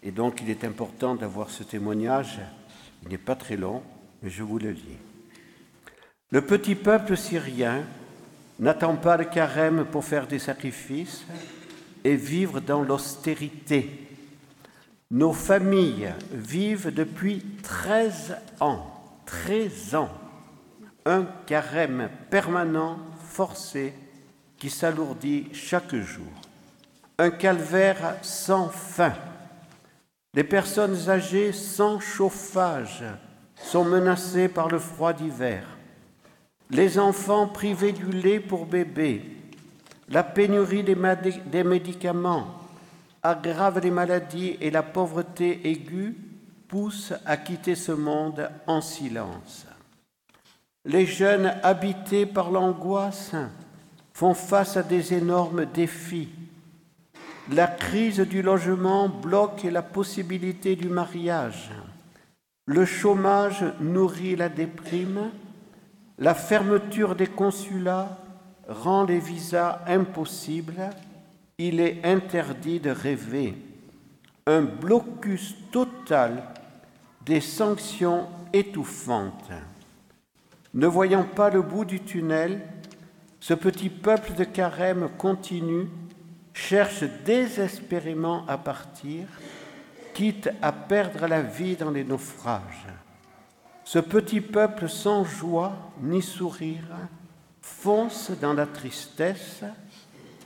[0.04, 2.38] Et donc il est important d'avoir ce témoignage.
[3.02, 3.82] Il n'est pas très long,
[4.22, 5.07] mais je vous le lis.
[6.30, 7.84] Le petit peuple syrien
[8.58, 11.24] n'attend pas le carême pour faire des sacrifices
[12.04, 14.06] et vivre dans l'austérité.
[15.10, 18.86] Nos familles vivent depuis 13 ans,
[19.24, 20.10] 13 ans,
[21.06, 23.94] un carême permanent, forcé,
[24.58, 26.26] qui s'alourdit chaque jour.
[27.18, 29.14] Un calvaire sans fin.
[30.34, 33.02] Les personnes âgées sans chauffage
[33.56, 35.77] sont menacées par le froid d'hiver.
[36.70, 39.22] Les enfants privés du lait pour bébé.
[40.10, 42.46] La pénurie des, médicaments
[43.22, 46.16] aggrave les maladies et la pauvreté aiguë
[46.68, 49.66] pousse à quitter ce monde en silence.
[50.84, 53.32] Les jeunes habités par l'angoisse
[54.12, 56.28] font face à des énormes défis.
[57.50, 61.70] La crise du logement bloque la possibilité du mariage.
[62.66, 65.30] Le chômage nourrit la déprime.
[66.20, 68.18] La fermeture des consulats
[68.68, 70.90] rend les visas impossibles.
[71.58, 73.54] Il est interdit de rêver.
[74.46, 76.42] Un blocus total
[77.24, 79.52] des sanctions étouffantes.
[80.74, 82.62] Ne voyant pas le bout du tunnel,
[83.38, 85.88] ce petit peuple de carême continue,
[86.52, 89.26] cherche désespérément à partir,
[90.14, 92.86] quitte à perdre la vie dans les naufrages.
[93.90, 96.84] Ce petit peuple sans joie ni sourire
[97.62, 99.62] fonce dans la tristesse.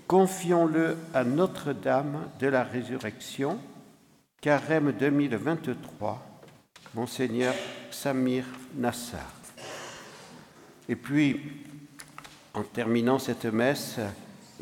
[0.07, 3.59] Confions-le à Notre-Dame de la Résurrection,
[4.41, 6.25] carême 2023,
[6.95, 7.53] Monseigneur
[7.91, 8.45] Samir
[8.77, 9.33] Nassar.
[10.89, 11.41] Et puis,
[12.55, 13.99] en terminant cette messe,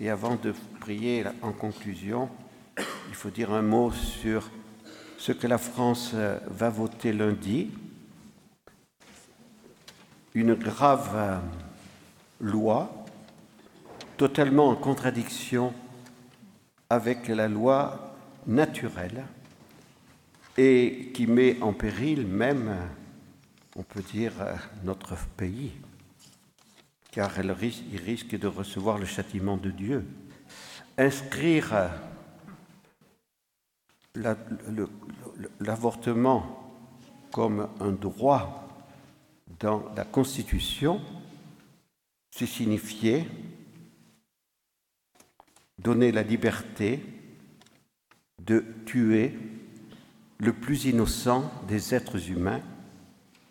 [0.01, 2.31] et avant de prier en conclusion,
[2.79, 4.51] il faut dire un mot sur
[5.19, 6.15] ce que la France
[6.47, 7.71] va voter lundi.
[10.35, 11.39] Une grave euh,
[12.41, 13.05] loi
[14.17, 15.73] totalement en contradiction
[16.89, 18.15] avec la loi
[18.47, 19.25] naturelle
[20.57, 22.77] et qui met en péril même,
[23.77, 25.73] on peut dire, euh, notre pays
[27.11, 27.51] car il
[28.01, 30.07] risque de recevoir le châtiment de Dieu.
[30.97, 31.75] Inscrire
[34.15, 34.35] euh,
[35.61, 36.73] l'avortement
[37.33, 38.70] comme un droit
[39.61, 41.01] dans la Constitution,
[42.31, 43.27] c'est signifier
[45.79, 47.01] donner la liberté
[48.43, 49.39] de tuer
[50.39, 52.61] le plus innocent des êtres humains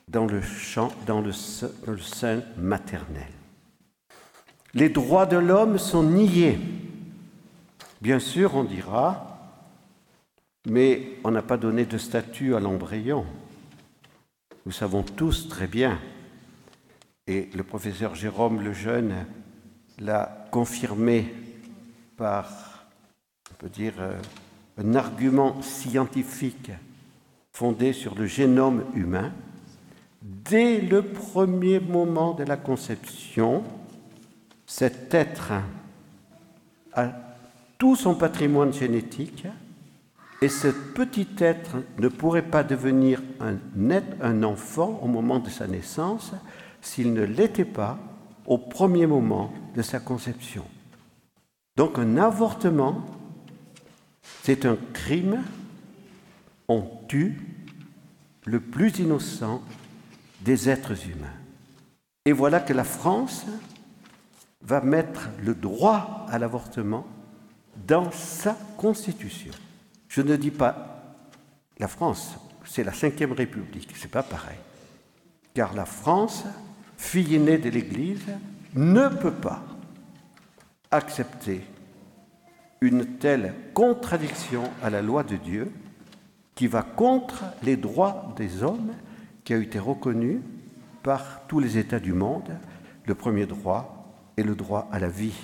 [0.07, 0.41] dans le
[1.31, 3.27] sein maternel.
[4.73, 6.59] Les droits de l'homme sont niés.
[8.01, 9.39] Bien sûr, on dira,
[10.67, 13.25] mais on n'a pas donné de statut à l'embryon.
[14.65, 15.97] Nous savons tous très bien,
[17.27, 19.25] et le professeur Jérôme Lejeune
[19.99, 21.33] l'a confirmé
[22.17, 22.85] par,
[23.51, 24.19] on peut dire, euh,
[24.77, 26.71] un argument scientifique
[27.53, 29.31] fondé sur le génome humain,
[30.21, 33.63] dès le premier moment de la conception,
[34.65, 35.53] cet être
[36.93, 37.11] a
[37.77, 39.47] tout son patrimoine génétique
[40.41, 43.55] et ce petit être ne pourrait pas devenir un,
[44.21, 46.31] un enfant au moment de sa naissance
[46.81, 47.99] s'il ne l'était pas
[48.45, 50.65] au premier moment de sa conception.
[51.75, 53.05] Donc un avortement
[54.43, 55.43] c'est un crime.
[56.67, 57.37] On tue
[58.45, 59.61] le plus innocent
[60.41, 61.27] des êtres humains.
[62.25, 63.45] Et voilà que la France
[64.61, 67.05] va mettre le droit à l'avortement
[67.87, 69.53] dans sa constitution.
[70.09, 71.15] Je ne dis pas
[71.77, 74.57] la France, c'est la Ve République, c'est pas pareil.
[75.53, 76.43] Car la France,
[76.97, 78.25] fille aînée de l'Église,
[78.75, 79.63] ne peut pas
[80.91, 81.61] accepter
[82.81, 85.71] une telle contradiction à la loi de Dieu
[86.55, 88.93] qui va contre les droits des hommes
[89.43, 90.41] qui a été reconnu
[91.03, 92.57] par tous les États du monde.
[93.05, 95.39] Le premier droit est le droit à la vie.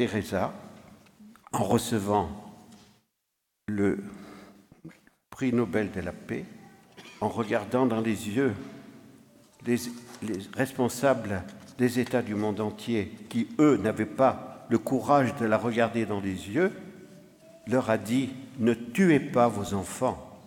[0.00, 0.54] Teresa,
[1.52, 2.30] en recevant
[3.68, 4.02] le
[5.28, 6.46] prix Nobel de la paix,
[7.20, 8.54] en regardant dans les yeux
[9.66, 9.76] les,
[10.22, 11.42] les responsables
[11.76, 16.20] des États du monde entier qui, eux, n'avaient pas le courage de la regarder dans
[16.20, 16.72] les yeux,
[17.66, 20.40] leur a dit, ne tuez pas vos enfants,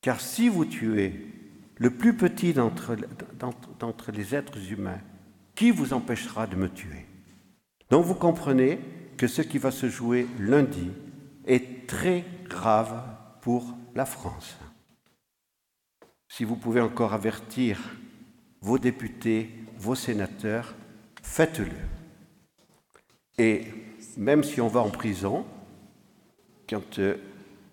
[0.00, 1.26] car si vous tuez
[1.78, 2.94] le plus petit d'entre
[4.12, 5.00] les êtres humains,
[5.56, 7.04] qui vous empêchera de me tuer?
[7.90, 8.78] Donc vous comprenez
[9.16, 10.90] que ce qui va se jouer lundi
[11.46, 13.02] est très grave
[13.40, 14.56] pour la France.
[16.28, 17.78] Si vous pouvez encore avertir
[18.60, 20.74] vos députés vos sénateurs,
[21.22, 21.76] faites-le.
[23.38, 23.64] Et
[24.16, 25.44] même si on va en prison,
[26.68, 27.16] quand euh,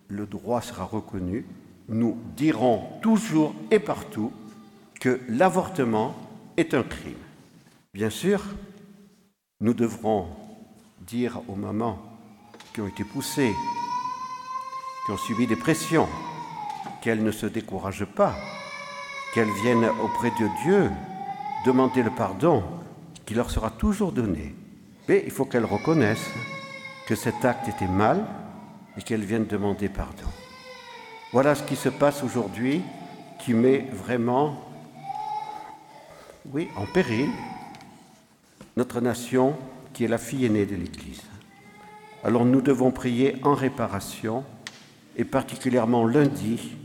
[0.08, 1.45] le droit sera reconnu,
[1.90, 4.32] nous dirons toujours et partout
[5.00, 6.16] que l'avortement
[6.58, 7.14] est un crime.
[7.93, 8.43] Bien sûr,
[9.64, 10.27] nous devrons
[11.00, 11.98] dire aux mamans
[12.74, 13.53] qui ont été poussées,
[15.06, 16.09] qui ont subi des pressions,
[17.01, 18.35] qu'elles ne se découragent pas,
[19.33, 20.92] qu'elles viennent auprès de Dieu
[21.66, 22.61] demander le pardon
[23.25, 24.53] qui leur sera toujours donné.
[25.08, 26.30] Mais il faut qu'elles reconnaissent
[27.08, 28.25] que cet acte était mal
[28.98, 30.27] et qu'elles viennent demander pardon.
[31.32, 32.82] Voilà ce qui se passe aujourd'hui
[33.40, 34.59] qui met vraiment,
[36.51, 37.30] oui, en péril
[38.76, 39.56] notre nation
[39.93, 41.24] qui est la fille aînée de l'Église.
[42.24, 44.43] Alors nous devons prier en réparation
[45.16, 46.76] et particulièrement lundi,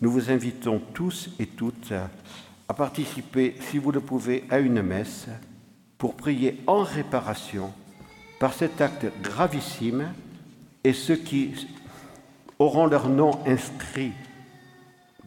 [0.00, 1.92] nous vous invitons tous et toutes
[2.68, 5.26] à participer, si vous le pouvez, à une messe
[5.98, 7.72] pour prier en réparation
[8.38, 10.12] par cet acte gravissime
[10.82, 11.66] et ceux qui
[12.58, 14.12] auront leur nom inscrit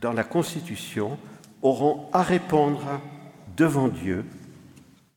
[0.02, 1.18] dans la Constitution
[1.62, 3.02] auront à répondre
[3.56, 4.26] devant Dieu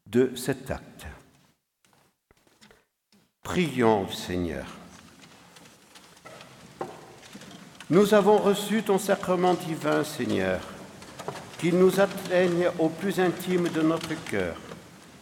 [0.06, 0.89] de cet acte.
[3.42, 4.66] Prions, Seigneur.
[7.88, 10.60] Nous avons reçu ton sacrement divin, Seigneur
[11.60, 14.56] qu'il nous atteigne au plus intime de notre cœur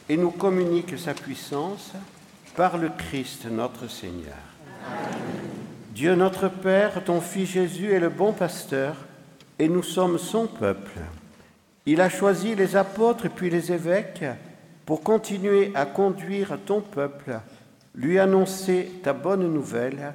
[0.09, 1.93] et nous communique sa puissance
[2.55, 4.37] par le Christ notre Seigneur.
[5.91, 8.95] Dieu notre Père, ton Fils Jésus est le bon pasteur
[9.59, 11.01] et nous sommes son peuple.
[11.87, 14.25] Il a choisi les apôtres puis les évêques
[14.87, 17.41] pour continuer à conduire ton peuple,
[17.99, 20.15] lui annoncer ta bonne nouvelle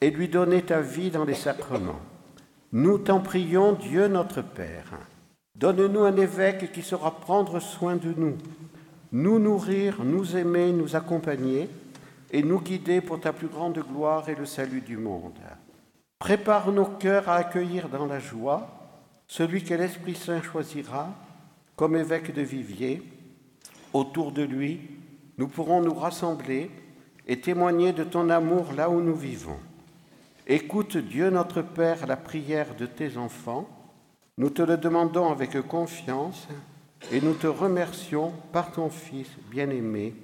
[0.00, 1.98] et lui donner ta vie dans les sacrements.
[2.72, 4.92] Nous t'en prions, Dieu notre Père.
[5.56, 8.36] Donne-nous un évêque qui saura prendre soin de nous,
[9.10, 11.68] nous nourrir, nous aimer, nous accompagner
[12.30, 15.38] et nous guider pour ta plus grande gloire et le salut du monde.
[16.20, 18.68] Prépare nos cœurs à accueillir dans la joie
[19.26, 21.08] celui que l'Esprit Saint choisira
[21.74, 23.02] comme évêque de Viviers.
[23.92, 24.80] Autour de lui,
[25.36, 26.70] nous pourrons nous rassembler
[27.26, 29.58] et témoigner de ton amour là où nous vivons.
[30.46, 33.68] Écoute Dieu notre Père la prière de tes enfants
[34.36, 36.48] nous te le demandons avec confiance
[37.12, 40.14] et nous te remercions par ton Fils bien-aimé.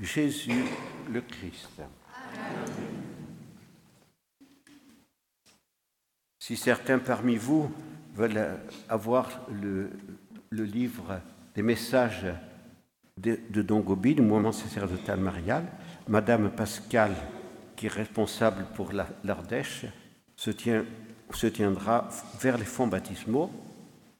[0.00, 0.64] Jésus
[1.10, 1.80] le Christ.
[6.38, 7.70] Si certains parmi vous
[8.14, 9.90] veulent avoir le,
[10.50, 11.20] livre
[11.54, 12.26] des messages
[13.16, 15.64] de, de Don Gobi, du mouvement sacerdotal marial,
[16.08, 17.14] Madame Pascal,
[17.76, 19.86] qui est responsable pour la- l'Ardèche,
[20.36, 20.50] se,
[21.48, 22.08] tiendra
[22.40, 23.50] vers les fonds baptismaux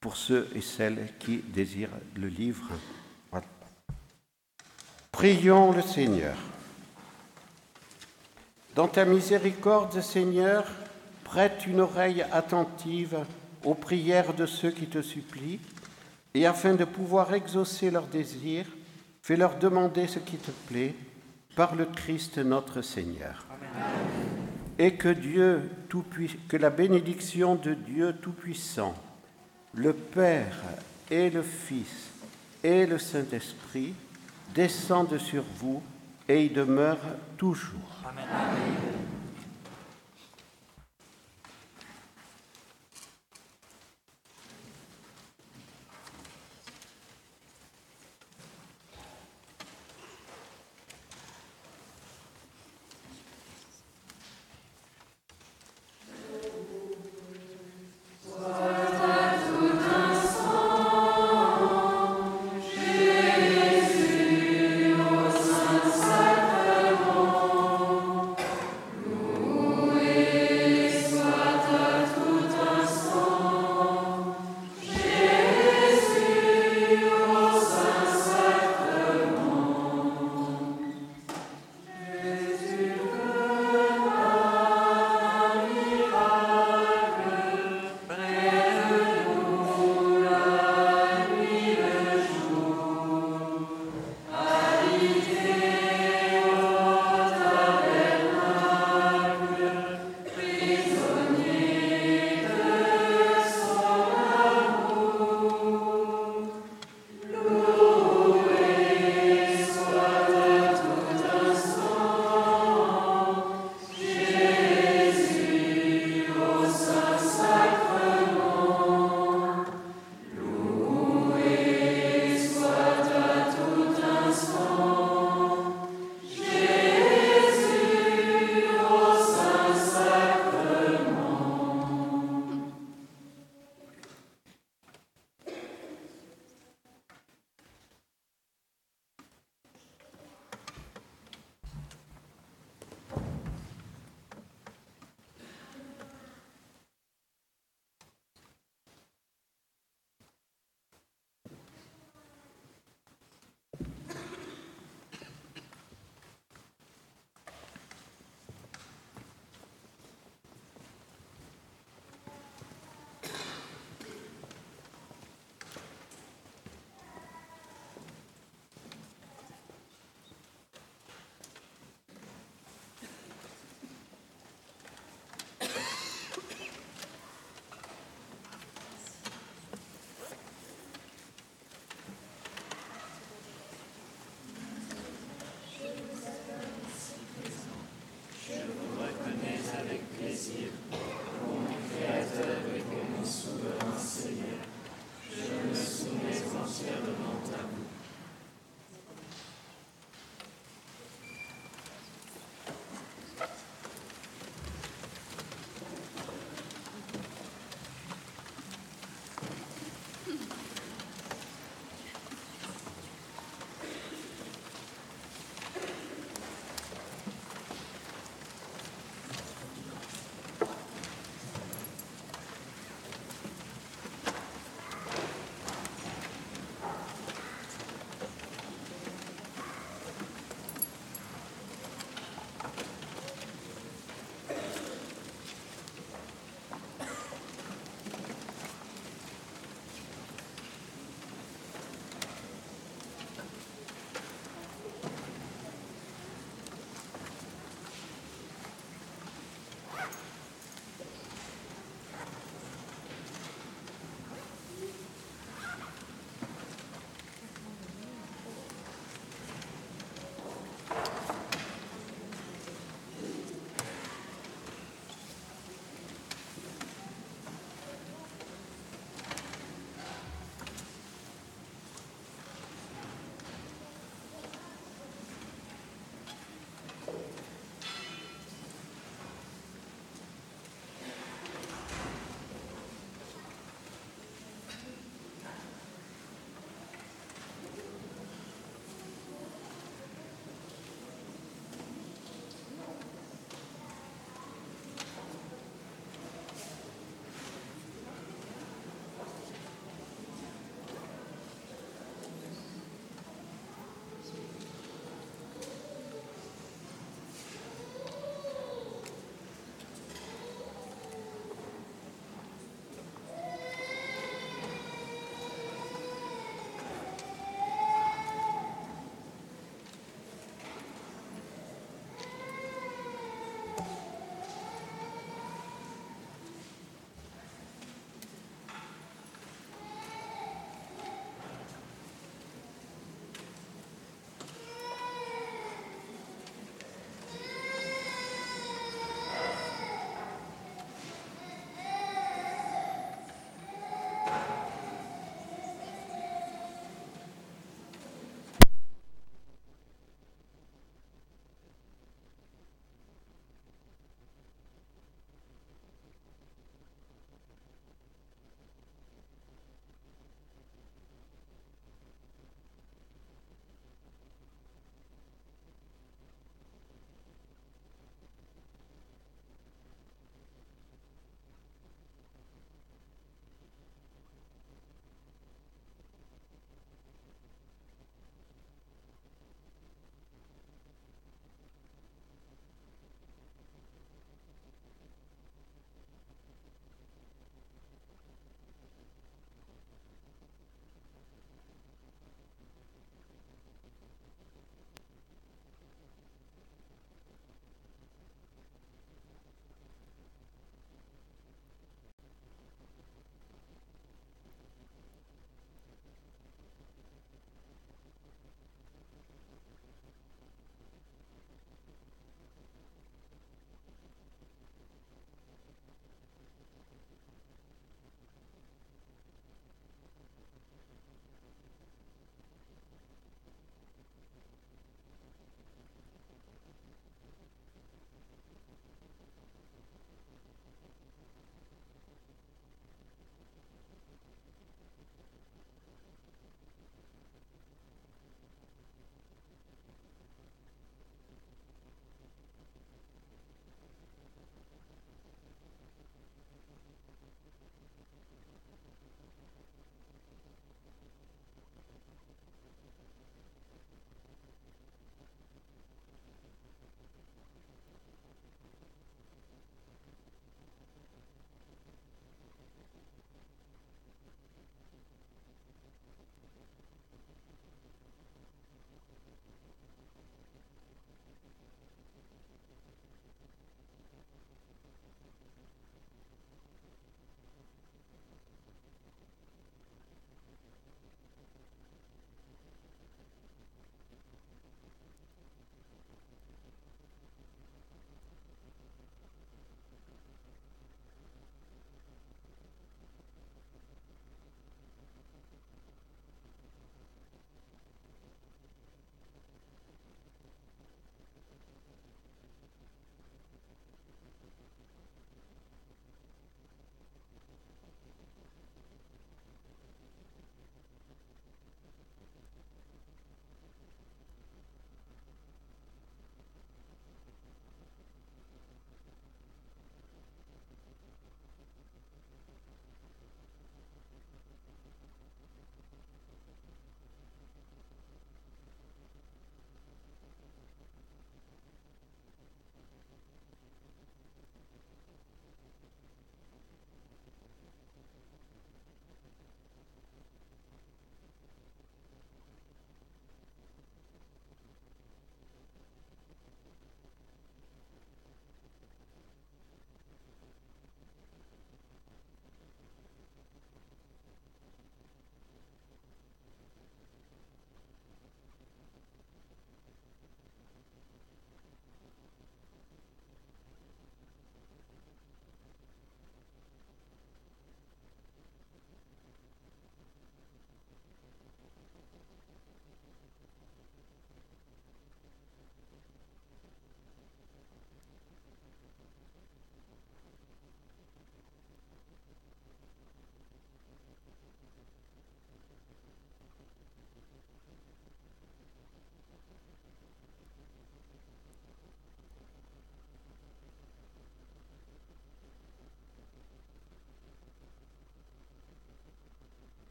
[0.00, 2.68] pour ceux et celles qui désirent le livre.
[5.12, 6.36] Prions le Seigneur.
[8.74, 10.64] Dans ta miséricorde, Seigneur,
[11.24, 13.24] prête une oreille attentive
[13.64, 15.60] aux prières de ceux qui te supplient,
[16.34, 18.66] et afin de pouvoir exaucer leurs désirs,
[19.22, 20.94] fais-leur demander ce qui te plaît
[21.58, 23.44] par le Christ notre Seigneur.
[24.78, 26.04] Et que Dieu tout
[26.46, 28.94] que la bénédiction de Dieu Tout-Puissant,
[29.74, 30.56] le Père
[31.10, 32.12] et le Fils
[32.62, 33.92] et le Saint-Esprit
[34.54, 35.82] descendent sur vous
[36.28, 38.04] et y demeurent toujours.
[38.08, 39.17] Amen.